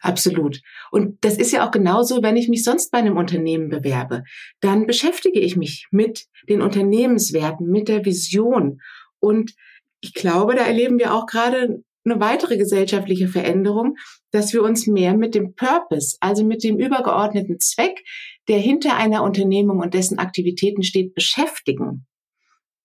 Absolut. 0.00 0.60
Und 0.90 1.18
das 1.24 1.36
ist 1.36 1.52
ja 1.52 1.66
auch 1.66 1.70
genauso, 1.70 2.22
wenn 2.22 2.36
ich 2.36 2.48
mich 2.48 2.62
sonst 2.64 2.90
bei 2.90 2.98
einem 2.98 3.16
Unternehmen 3.16 3.68
bewerbe. 3.68 4.22
Dann 4.60 4.86
beschäftige 4.86 5.40
ich 5.40 5.56
mich 5.56 5.86
mit 5.90 6.26
den 6.48 6.62
Unternehmenswerten, 6.62 7.66
mit 7.68 7.88
der 7.88 8.04
Vision. 8.04 8.80
Und 9.18 9.54
ich 10.00 10.14
glaube, 10.14 10.54
da 10.54 10.62
erleben 10.62 10.98
wir 10.98 11.14
auch 11.14 11.26
gerade 11.26 11.82
eine 12.04 12.20
weitere 12.20 12.56
gesellschaftliche 12.56 13.28
Veränderung, 13.28 13.96
dass 14.30 14.52
wir 14.52 14.62
uns 14.62 14.86
mehr 14.86 15.16
mit 15.16 15.34
dem 15.34 15.54
Purpose, 15.54 16.16
also 16.20 16.44
mit 16.44 16.62
dem 16.62 16.78
übergeordneten 16.78 17.58
Zweck, 17.58 18.04
der 18.48 18.58
hinter 18.58 18.96
einer 18.96 19.24
Unternehmung 19.24 19.80
und 19.80 19.94
dessen 19.94 20.18
Aktivitäten 20.18 20.84
steht, 20.84 21.14
beschäftigen. 21.14 22.06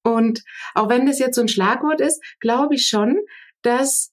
Und 0.03 0.43
auch 0.73 0.89
wenn 0.89 1.05
das 1.05 1.19
jetzt 1.19 1.35
so 1.35 1.41
ein 1.41 1.47
Schlagwort 1.47 2.01
ist, 2.01 2.23
glaube 2.39 2.75
ich 2.75 2.87
schon, 2.87 3.17
dass 3.61 4.10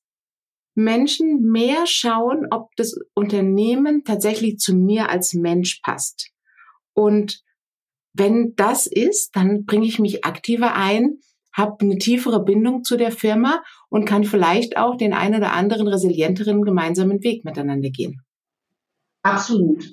Menschen 0.78 1.42
mehr 1.42 1.86
schauen, 1.86 2.46
ob 2.52 2.74
das 2.76 2.96
Unternehmen 3.12 4.04
tatsächlich 4.04 4.58
zu 4.58 4.76
mir 4.76 5.10
als 5.10 5.34
Mensch 5.34 5.80
passt. 5.82 6.30
Und 6.94 7.42
wenn 8.12 8.54
das 8.54 8.86
ist, 8.86 9.34
dann 9.34 9.64
bringe 9.64 9.86
ich 9.86 9.98
mich 9.98 10.24
aktiver 10.24 10.76
ein, 10.76 11.18
habe 11.52 11.78
eine 11.80 11.98
tiefere 11.98 12.44
Bindung 12.44 12.84
zu 12.84 12.96
der 12.96 13.10
Firma 13.10 13.60
und 13.88 14.04
kann 14.04 14.22
vielleicht 14.22 14.76
auch 14.76 14.96
den 14.96 15.12
ein 15.12 15.34
oder 15.34 15.52
anderen 15.52 15.88
resilienteren 15.88 16.62
gemeinsamen 16.62 17.24
Weg 17.24 17.44
miteinander 17.44 17.90
gehen. 17.90 18.22
Absolut. 19.22 19.84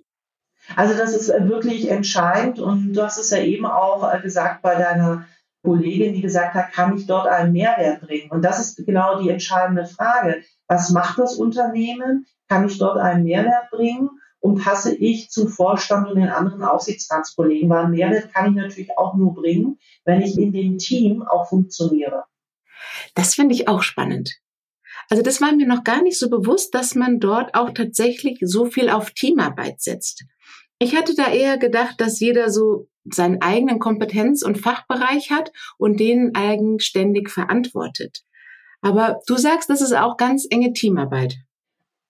Also 0.76 0.96
das 0.96 1.16
ist 1.16 1.30
wirklich 1.30 1.90
entscheidend 1.90 2.60
und 2.60 2.94
du 2.94 3.02
hast 3.02 3.18
es 3.18 3.32
ja 3.32 3.40
eben 3.40 3.66
auch 3.66 4.22
gesagt 4.22 4.62
bei 4.62 4.76
deiner 4.76 5.26
Kollegin, 5.66 6.14
die 6.14 6.22
gesagt 6.22 6.54
hat, 6.54 6.72
kann 6.72 6.96
ich 6.96 7.06
dort 7.06 7.28
einen 7.28 7.52
Mehrwert 7.52 8.02
bringen? 8.02 8.32
Und 8.32 8.44
das 8.44 8.60
ist 8.60 8.86
genau 8.86 9.22
die 9.22 9.30
entscheidende 9.30 9.86
Frage. 9.86 10.44
Was 10.68 10.92
macht 10.92 11.20
das 11.20 11.36
Unternehmen? 11.36 12.26
Kann 12.48 12.66
ich 12.66 12.78
dort 12.78 12.98
einen 12.98 13.24
Mehrwert 13.24 13.70
bringen? 13.72 14.10
Und 14.40 14.64
passe 14.64 14.96
ich 14.96 15.30
zum 15.32 15.50
Vorstand 15.50 16.08
und 16.08 16.18
den 16.18 16.30
anderen 16.30 16.64
Aufsichtsratskollegen? 16.64 17.70
Weil 17.70 17.90
Mehrwert 17.90 18.32
kann 18.34 18.52
ich 18.52 18.56
natürlich 18.56 18.98
auch 18.98 19.16
nur 19.16 19.34
bringen, 19.34 19.80
wenn 20.06 20.22
ich 20.22 20.38
in 20.38 20.54
dem 20.54 20.78
Team 20.78 21.24
auch 21.24 21.50
funktioniere. 21.50 22.24
Das 23.16 23.34
finde 23.34 23.56
ich 23.56 23.68
auch 23.68 23.82
spannend. 23.82 24.40
Also 25.10 25.24
das 25.24 25.42
war 25.42 25.52
mir 25.52 25.68
noch 25.68 25.84
gar 25.84 26.02
nicht 26.02 26.18
so 26.18 26.30
bewusst, 26.30 26.74
dass 26.74 26.96
man 26.96 27.20
dort 27.20 27.54
auch 27.56 27.72
tatsächlich 27.72 28.38
so 28.42 28.66
viel 28.66 28.90
auf 28.90 29.12
Teamarbeit 29.12 29.82
setzt. 29.82 30.26
Ich 30.80 30.96
hatte 30.96 31.16
da 31.16 31.32
eher 31.32 31.58
gedacht, 31.58 31.96
dass 32.00 32.20
jeder 32.20 32.50
so 32.50 32.88
seinen 33.12 33.42
eigenen 33.42 33.80
Kompetenz- 33.80 34.44
und 34.44 34.58
Fachbereich 34.58 35.32
hat 35.32 35.52
und 35.78 36.00
den 36.00 36.36
eigenständig 36.36 37.30
verantwortet. 37.30 38.24
Aber 38.82 39.20
du 39.28 39.38
sagst, 39.38 39.70
das 39.70 39.82
ist 39.82 39.96
auch 39.96 40.18
ganz 40.18 40.46
enge 40.50 40.74
Teamarbeit. 40.74 41.38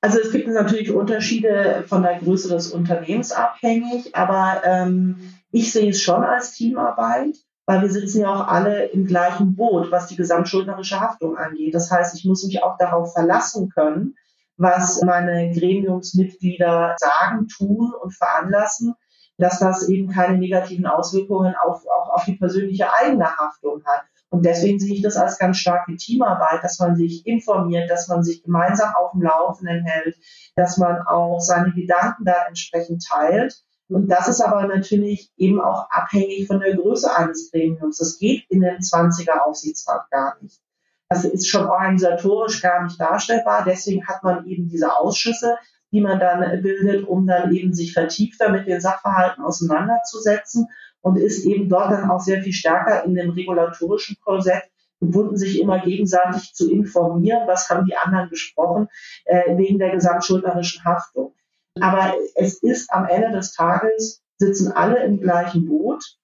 Also 0.01 0.19
es 0.19 0.31
gibt 0.31 0.47
natürlich 0.47 0.91
Unterschiede 0.91 1.83
von 1.87 2.03
der 2.03 2.19
Größe 2.19 2.49
des 2.49 2.71
Unternehmens 2.71 3.31
abhängig, 3.31 4.15
aber 4.15 4.61
ähm, 4.63 5.33
ich 5.51 5.71
sehe 5.71 5.89
es 5.89 6.01
schon 6.01 6.23
als 6.23 6.51
Teamarbeit, 6.51 7.35
weil 7.65 7.81
wir 7.81 7.89
sitzen 7.89 8.21
ja 8.21 8.31
auch 8.31 8.47
alle 8.47 8.85
im 8.85 9.07
gleichen 9.07 9.55
Boot, 9.55 9.89
was 9.89 10.07
die 10.07 10.15
gesamtschuldnerische 10.15 10.99
Haftung 10.99 11.37
angeht. 11.37 11.73
Das 11.73 11.89
heißt, 11.89 12.15
ich 12.15 12.25
muss 12.25 12.45
mich 12.45 12.61
auch 12.61 12.77
darauf 12.77 13.13
verlassen 13.13 13.69
können, 13.69 14.15
was 14.57 15.01
meine 15.01 15.51
Gremiumsmitglieder 15.53 16.95
sagen, 16.97 17.47
tun 17.47 17.91
und 17.99 18.13
veranlassen, 18.13 18.93
dass 19.37 19.59
das 19.59 19.87
eben 19.89 20.09
keine 20.09 20.37
negativen 20.37 20.85
Auswirkungen 20.85 21.55
auf, 21.55 21.85
auch 21.87 22.09
auf 22.09 22.25
die 22.25 22.35
persönliche 22.35 22.91
eigene 22.93 23.25
Haftung 23.37 23.83
hat. 23.85 24.03
Und 24.29 24.45
deswegen 24.45 24.79
sehe 24.79 24.95
ich 24.95 25.01
das 25.01 25.17
als 25.17 25.37
ganz 25.37 25.57
starke 25.57 25.95
Teamarbeit, 25.95 26.63
dass 26.63 26.79
man 26.79 26.95
sich 26.95 27.25
informiert, 27.25 27.89
dass 27.89 28.07
man 28.07 28.23
sich 28.23 28.43
gemeinsam 28.43 28.93
auf 28.95 29.11
dem 29.11 29.21
Laufenden 29.21 29.83
hält, 29.85 30.17
dass 30.55 30.77
man 30.77 31.01
auch 31.03 31.39
seine 31.39 31.73
Gedanken 31.73 32.25
da 32.25 32.45
entsprechend 32.47 33.05
teilt. 33.07 33.63
Und 33.87 34.09
das 34.09 34.27
ist 34.27 34.41
aber 34.41 34.65
natürlich 34.65 35.31
eben 35.37 35.61
auch 35.61 35.89
abhängig 35.89 36.47
von 36.47 36.59
der 36.59 36.75
Größe 36.75 37.15
eines 37.15 37.51
Gremiums. 37.51 37.97
Das 37.97 38.17
geht 38.17 38.45
in 38.49 38.61
den 38.61 38.79
20er 38.79 39.39
Aufsichtsrat 39.45 40.09
gar 40.09 40.37
nicht. 40.41 40.59
Das 41.07 41.23
ist 41.23 41.47
schon 41.47 41.67
organisatorisch 41.67 42.61
gar 42.61 42.83
nicht 42.83 42.99
darstellbar. 42.99 43.63
Deswegen 43.63 44.07
hat 44.07 44.23
man 44.23 44.45
eben 44.47 44.67
diese 44.67 44.97
Ausschüsse, 44.97 45.57
die 45.91 46.01
man 46.01 46.19
dann 46.19 46.61
bildet, 46.61 47.07
um 47.07 47.25
dann 47.27 47.53
eben 47.53 47.73
sich 47.73 47.93
vertiefter 47.93 48.49
mit 48.49 48.67
den 48.67 48.81
Sachverhalten 48.81 49.43
auseinanderzusetzen 49.43 50.67
und 51.01 51.17
ist 51.17 51.45
eben 51.45 51.69
dort 51.69 51.91
dann 51.91 52.09
auch 52.09 52.19
sehr 52.19 52.41
viel 52.41 52.53
stärker 52.53 53.03
in 53.03 53.15
dem 53.15 53.29
regulatorischen 53.29 54.17
Korsett 54.23 54.63
gebunden, 54.99 55.37
sich 55.37 55.59
immer 55.59 55.79
gegenseitig 55.79 56.53
zu 56.53 56.71
informieren, 56.71 57.47
was 57.47 57.69
haben 57.69 57.85
die 57.85 57.95
anderen 57.95 58.29
gesprochen, 58.29 58.87
äh, 59.25 59.57
wegen 59.57 59.77
der 59.77 59.91
gesamtschuldnerischen 59.91 60.83
Haftung. 60.83 61.33
Aber 61.79 62.15
es 62.35 62.63
ist 62.63 62.91
am 62.91 63.05
Ende 63.05 63.31
des 63.31 63.53
Tages, 63.53 64.23
sitzen 64.37 64.71
alle 64.71 65.03
im 65.03 65.19
gleichen 65.19 65.67
Boot, 65.67 66.17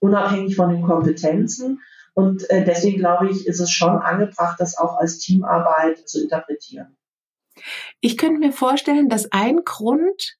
unabhängig 0.00 0.56
von 0.56 0.70
den 0.70 0.82
Kompetenzen. 0.82 1.80
Und 2.14 2.48
äh, 2.50 2.64
deswegen 2.64 2.98
glaube 2.98 3.30
ich, 3.30 3.46
ist 3.46 3.60
es 3.60 3.70
schon 3.70 3.98
angebracht, 3.98 4.60
das 4.60 4.76
auch 4.76 4.98
als 4.98 5.18
Teamarbeit 5.18 6.08
zu 6.08 6.22
interpretieren. 6.22 6.96
Ich 8.00 8.16
könnte 8.16 8.40
mir 8.40 8.52
vorstellen, 8.52 9.08
dass 9.08 9.30
ein 9.32 9.64
Grund 9.64 10.36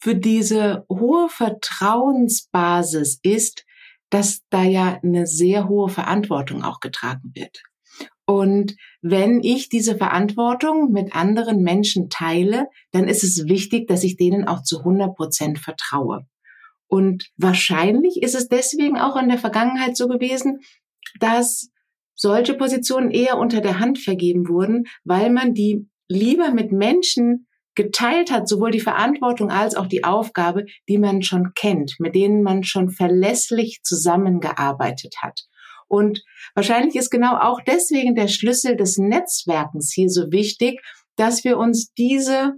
für 0.00 0.14
diese 0.14 0.86
hohe 0.88 1.28
Vertrauensbasis 1.28 3.20
ist, 3.22 3.64
dass 4.08 4.40
da 4.50 4.62
ja 4.62 4.98
eine 5.02 5.26
sehr 5.26 5.68
hohe 5.68 5.88
Verantwortung 5.88 6.64
auch 6.64 6.80
getragen 6.80 7.32
wird. 7.34 7.62
Und 8.24 8.76
wenn 9.02 9.42
ich 9.42 9.68
diese 9.68 9.96
Verantwortung 9.96 10.92
mit 10.92 11.16
anderen 11.16 11.62
Menschen 11.62 12.10
teile, 12.10 12.68
dann 12.92 13.08
ist 13.08 13.24
es 13.24 13.48
wichtig, 13.48 13.88
dass 13.88 14.04
ich 14.04 14.16
denen 14.16 14.46
auch 14.46 14.62
zu 14.62 14.78
100 14.78 15.16
Prozent 15.16 15.58
vertraue. 15.58 16.26
Und 16.86 17.28
wahrscheinlich 17.36 18.22
ist 18.22 18.36
es 18.36 18.48
deswegen 18.48 18.98
auch 18.98 19.16
in 19.16 19.28
der 19.28 19.38
Vergangenheit 19.38 19.96
so 19.96 20.06
gewesen, 20.06 20.60
dass 21.18 21.70
solche 22.14 22.54
Positionen 22.54 23.10
eher 23.10 23.36
unter 23.36 23.60
der 23.60 23.80
Hand 23.80 23.98
vergeben 23.98 24.48
wurden, 24.48 24.84
weil 25.02 25.30
man 25.30 25.52
die 25.52 25.89
lieber 26.10 26.50
mit 26.50 26.72
Menschen 26.72 27.46
geteilt 27.74 28.30
hat, 28.32 28.48
sowohl 28.48 28.72
die 28.72 28.80
Verantwortung 28.80 29.50
als 29.50 29.76
auch 29.76 29.86
die 29.86 30.04
Aufgabe, 30.04 30.66
die 30.88 30.96
man 30.98 31.22
schon 31.22 31.52
kennt, 31.54 31.94
mit 31.98 32.14
denen 32.14 32.42
man 32.42 32.64
schon 32.64 32.90
verlässlich 32.90 33.80
zusammengearbeitet 33.82 35.14
hat. 35.22 35.46
Und 35.88 36.22
wahrscheinlich 36.54 36.96
ist 36.96 37.08
genau 37.10 37.36
auch 37.36 37.60
deswegen 37.66 38.14
der 38.14 38.28
Schlüssel 38.28 38.76
des 38.76 38.98
Netzwerkens 38.98 39.90
hier 39.92 40.10
so 40.10 40.30
wichtig, 40.30 40.80
dass 41.16 41.42
wir 41.44 41.58
uns 41.58 41.92
diese 41.94 42.52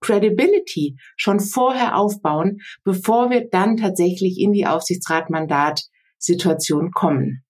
Credibility 0.00 0.96
schon 1.16 1.38
vorher 1.40 1.96
aufbauen, 1.96 2.58
bevor 2.84 3.30
wir 3.30 3.48
dann 3.48 3.76
tatsächlich 3.76 4.38
in 4.38 4.52
die 4.52 4.66
Aufsichtsratmandat-Situation 4.66 6.92
kommen. 6.92 7.44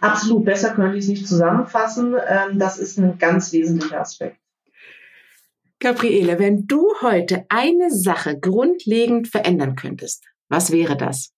Absolut, 0.00 0.44
besser 0.44 0.74
könnte 0.74 0.96
ich 0.96 1.04
es 1.04 1.10
nicht 1.10 1.28
zusammenfassen. 1.28 2.14
Ähm, 2.26 2.58
das 2.58 2.78
ist 2.78 2.98
ein 2.98 3.18
ganz 3.18 3.52
wesentlicher 3.52 4.00
Aspekt. 4.00 4.41
Gabriele, 5.82 6.38
wenn 6.38 6.68
du 6.68 6.86
heute 7.00 7.44
eine 7.48 7.90
Sache 7.90 8.38
grundlegend 8.38 9.26
verändern 9.26 9.74
könntest, 9.74 10.24
was 10.48 10.70
wäre 10.70 10.96
das? 10.96 11.32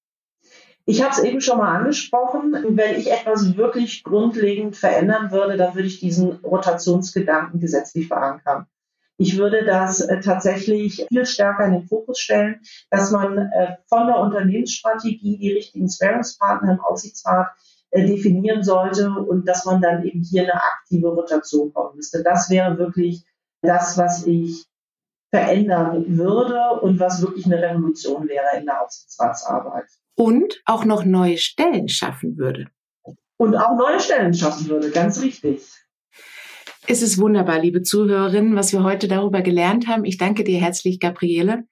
Ich 0.84 1.02
habe 1.02 1.12
es 1.12 1.22
eben 1.22 1.40
schon 1.40 1.56
mal 1.56 1.78
angesprochen. 1.78 2.54
Wenn 2.76 3.00
ich 3.00 3.10
etwas 3.10 3.56
wirklich 3.56 4.04
grundlegend 4.04 4.76
verändern 4.76 5.30
würde, 5.30 5.56
dann 5.56 5.74
würde 5.74 5.88
ich 5.88 5.98
diesen 5.98 6.32
Rotationsgedanken 6.32 7.58
gesetzlich 7.58 8.06
verankern. 8.06 8.66
Ich 9.16 9.38
würde 9.38 9.64
das 9.64 10.02
äh, 10.02 10.20
tatsächlich 10.20 11.06
viel 11.08 11.24
stärker 11.24 11.64
in 11.64 11.72
den 11.72 11.86
Fokus 11.86 12.18
stellen, 12.18 12.60
dass 12.90 13.12
man 13.12 13.38
äh, 13.38 13.76
von 13.88 14.06
der 14.08 14.18
Unternehmensstrategie 14.18 15.38
die 15.38 15.52
richtigen 15.52 15.88
Sparringspartner 15.88 16.72
im 16.72 16.80
Aufsichtsrat 16.80 17.46
äh, 17.92 18.04
definieren 18.04 18.62
sollte 18.62 19.08
und 19.08 19.48
dass 19.48 19.64
man 19.64 19.80
dann 19.80 20.04
eben 20.04 20.22
hier 20.22 20.42
eine 20.42 20.54
aktive 20.54 21.08
Rotation 21.08 21.72
kommen 21.72 21.96
müsste. 21.96 22.22
Das 22.22 22.50
wäre 22.50 22.76
wirklich 22.76 23.24
das, 23.64 23.98
was 23.98 24.26
ich 24.26 24.64
verändern 25.30 26.16
würde 26.16 26.80
und 26.80 27.00
was 27.00 27.20
wirklich 27.20 27.46
eine 27.46 27.60
Revolution 27.60 28.28
wäre 28.28 28.56
in 28.58 28.66
der 28.66 28.82
Aufsichtsratsarbeit. 28.82 29.86
Und 30.16 30.62
auch 30.64 30.84
noch 30.84 31.04
neue 31.04 31.38
Stellen 31.38 31.88
schaffen 31.88 32.36
würde. 32.38 32.68
Und 33.36 33.56
auch 33.56 33.76
neue 33.76 33.98
Stellen 33.98 34.32
schaffen 34.32 34.68
würde, 34.68 34.90
ganz 34.90 35.20
richtig. 35.20 35.62
Es 36.86 37.02
ist 37.02 37.18
wunderbar, 37.18 37.58
liebe 37.58 37.82
Zuhörerinnen, 37.82 38.54
was 38.54 38.72
wir 38.72 38.84
heute 38.84 39.08
darüber 39.08 39.42
gelernt 39.42 39.88
haben. 39.88 40.04
Ich 40.04 40.18
danke 40.18 40.44
dir 40.44 40.60
herzlich, 40.60 41.00
Gabriele. 41.00 41.64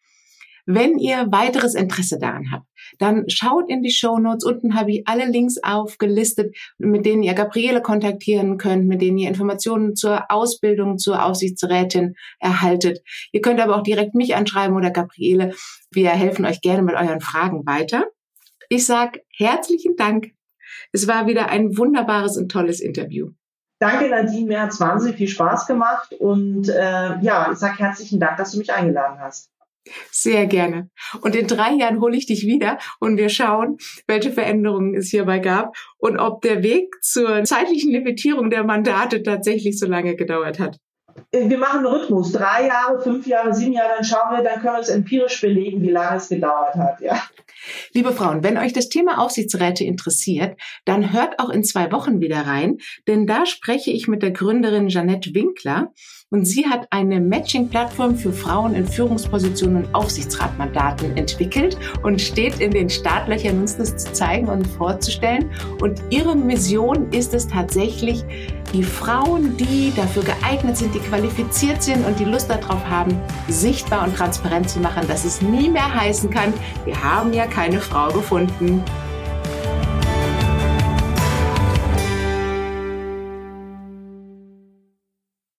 Wenn 0.67 0.99
ihr 0.99 1.27
weiteres 1.31 1.75
Interesse 1.75 2.19
daran 2.19 2.51
habt, 2.51 2.67
dann 2.99 3.25
schaut 3.29 3.69
in 3.69 3.83
die 3.83 3.91
Show 3.91 4.19
Notes. 4.19 4.45
Unten 4.45 4.75
habe 4.75 4.91
ich 4.93 5.03
alle 5.07 5.27
Links 5.27 5.59
aufgelistet, 5.63 6.57
mit 6.79 7.07
denen 7.07 7.23
ihr 7.23 7.35
Gabriele 7.35 7.83
kontaktieren 7.83 8.59
könnt, 8.59 8.87
mit 8.87 9.01
denen 9.03 9.19
ihr 9.19 9.29
Informationen 9.29 9.97
zur 9.97 10.31
Ausbildung 10.31 10.99
zur 10.99 11.25
Aufsichtsrätin 11.25 12.15
erhaltet. 12.39 13.01
Ihr 13.33 13.41
könnt 13.41 13.61
aber 13.61 13.77
auch 13.77 13.83
direkt 13.83 14.15
mich 14.15 14.35
anschreiben 14.35 14.77
oder 14.77 14.91
Gabriele. 14.91 15.55
Wir 15.91 16.11
helfen 16.11 16.45
euch 16.45 16.61
gerne 16.61 16.83
mit 16.83 16.95
euren 16.95 17.21
Fragen 17.21 17.67
weiter. 17.67 18.07
Ich 18.69 18.87
sage 18.87 19.21
herzlichen 19.37 19.97
Dank. 19.97 20.33
Es 20.93 21.07
war 21.09 21.27
wieder 21.27 21.49
ein 21.49 21.77
wunderbares 21.77 22.37
und 22.37 22.51
tolles 22.51 22.81
Interview. 22.81 23.31
Danke, 23.79 24.09
Nadine. 24.09 24.47
Mir 24.47 24.63
hat 24.63 24.71
es 24.71 24.81
wahnsinnig 24.81 25.17
viel 25.17 25.29
Spaß 25.29 25.67
gemacht. 25.67 26.15
Und 26.19 26.69
äh, 26.69 27.19
ja, 27.21 27.51
ich 27.51 27.59
sage 27.59 27.79
herzlichen 27.79 28.21
Dank, 28.21 28.37
dass 28.37 28.53
du 28.53 28.59
mich 28.59 28.73
eingeladen 28.73 29.19
hast. 29.19 29.51
Sehr 30.11 30.47
gerne. 30.47 30.91
Und 31.23 31.35
in 31.35 31.47
drei 31.47 31.73
Jahren 31.73 32.01
hole 32.01 32.17
ich 32.17 32.27
dich 32.27 32.47
wieder 32.47 32.79
und 33.01 33.17
wir 33.17 33.29
schauen, 33.29 33.79
welche 34.07 34.33
Veränderungen 34.33 34.95
es 34.95 35.11
hierbei 35.11 35.39
gab 35.39 35.75
und 35.99 36.19
ob 36.19 36.43
der 36.43 36.63
Weg 36.63 36.95
zur 37.03 37.45
zeitlichen 37.45 37.91
Limitierung 37.91 38.51
der 38.51 38.65
Mandate 38.65 39.23
tatsächlich 39.23 39.79
so 39.79 39.87
lange 39.87 40.15
gedauert 40.15 40.59
hat. 40.59 40.79
Wir 41.31 41.59
machen 41.59 41.79
einen 41.79 41.87
Rhythmus. 41.87 42.33
Drei 42.33 42.69
Jahre, 42.69 43.01
fünf 43.01 43.27
Jahre, 43.27 43.55
sieben 43.55 43.73
Jahre, 43.73 43.97
dann 43.97 44.05
schauen 44.05 44.37
wir, 44.37 44.43
dann 44.43 44.61
können 44.61 44.77
wir 44.77 44.81
es 44.81 44.89
empirisch 44.89 45.41
belegen, 45.41 45.83
wie 45.83 45.91
lange 45.91 46.17
es 46.17 46.29
gedauert 46.29 46.75
hat, 46.75 47.01
ja. 47.01 47.23
Liebe 47.93 48.13
Frauen, 48.13 48.43
wenn 48.43 48.59
euch 48.59 48.73
das 48.73 48.89
Thema 48.89 49.19
Aufsichtsräte 49.19 49.85
interessiert, 49.85 50.59
dann 50.85 51.13
hört 51.13 51.39
auch 51.39 51.51
in 51.51 51.65
zwei 51.65 51.93
Wochen 51.93 52.21
wieder 52.21 52.47
rein, 52.47 52.79
denn 53.07 53.27
da 53.27 53.47
spreche 53.47 53.91
ich 53.91 54.09
mit 54.09 54.23
der 54.23 54.33
Gründerin 54.33 54.89
Janette 54.89 55.35
Winkler 55.35 55.93
und 56.33 56.47
sie 56.47 56.67
hat 56.67 56.87
eine 56.91 57.21
Matching-Plattform 57.21 58.17
für 58.17 58.33
Frauen 58.33 58.75
in 58.75 58.87
Führungspositionen 58.87 59.85
und 59.85 59.95
Aufsichtsratmandaten 59.95 61.17
entwickelt 61.17 61.77
und 62.03 62.21
steht 62.21 62.59
in 62.59 62.71
den 62.71 62.89
Startlöchern, 62.89 63.61
uns 63.61 63.77
das 63.77 63.97
zu 63.97 64.13
zeigen 64.13 64.49
und 64.49 64.67
vorzustellen. 64.67 65.51
Und 65.81 66.03
ihre 66.09 66.35
Mission 66.35 67.11
ist 67.13 67.35
es 67.35 67.47
tatsächlich, 67.47 68.25
die 68.73 68.83
Frauen, 68.83 69.59
die 69.59 69.93
dafür 69.95 70.23
geeignet 70.23 70.79
sind, 70.79 70.95
die 70.95 71.01
qualifiziert 71.01 71.83
sind 71.83 72.07
und 72.07 72.19
die 72.19 72.25
Lust 72.25 72.49
darauf 72.49 72.83
haben, 72.89 73.15
sichtbar 73.49 74.07
und 74.07 74.17
transparent 74.17 74.71
zu 74.71 74.81
machen, 74.81 75.07
dass 75.09 75.27
es 75.27 75.43
nie 75.43 75.69
mehr 75.69 75.95
heißen 75.95 76.31
kann, 76.31 76.55
wir 76.87 77.03
haben 77.03 77.35
ja 77.35 77.47
keine 77.47 77.79
Frau 77.79 78.09
gefunden. 78.09 78.83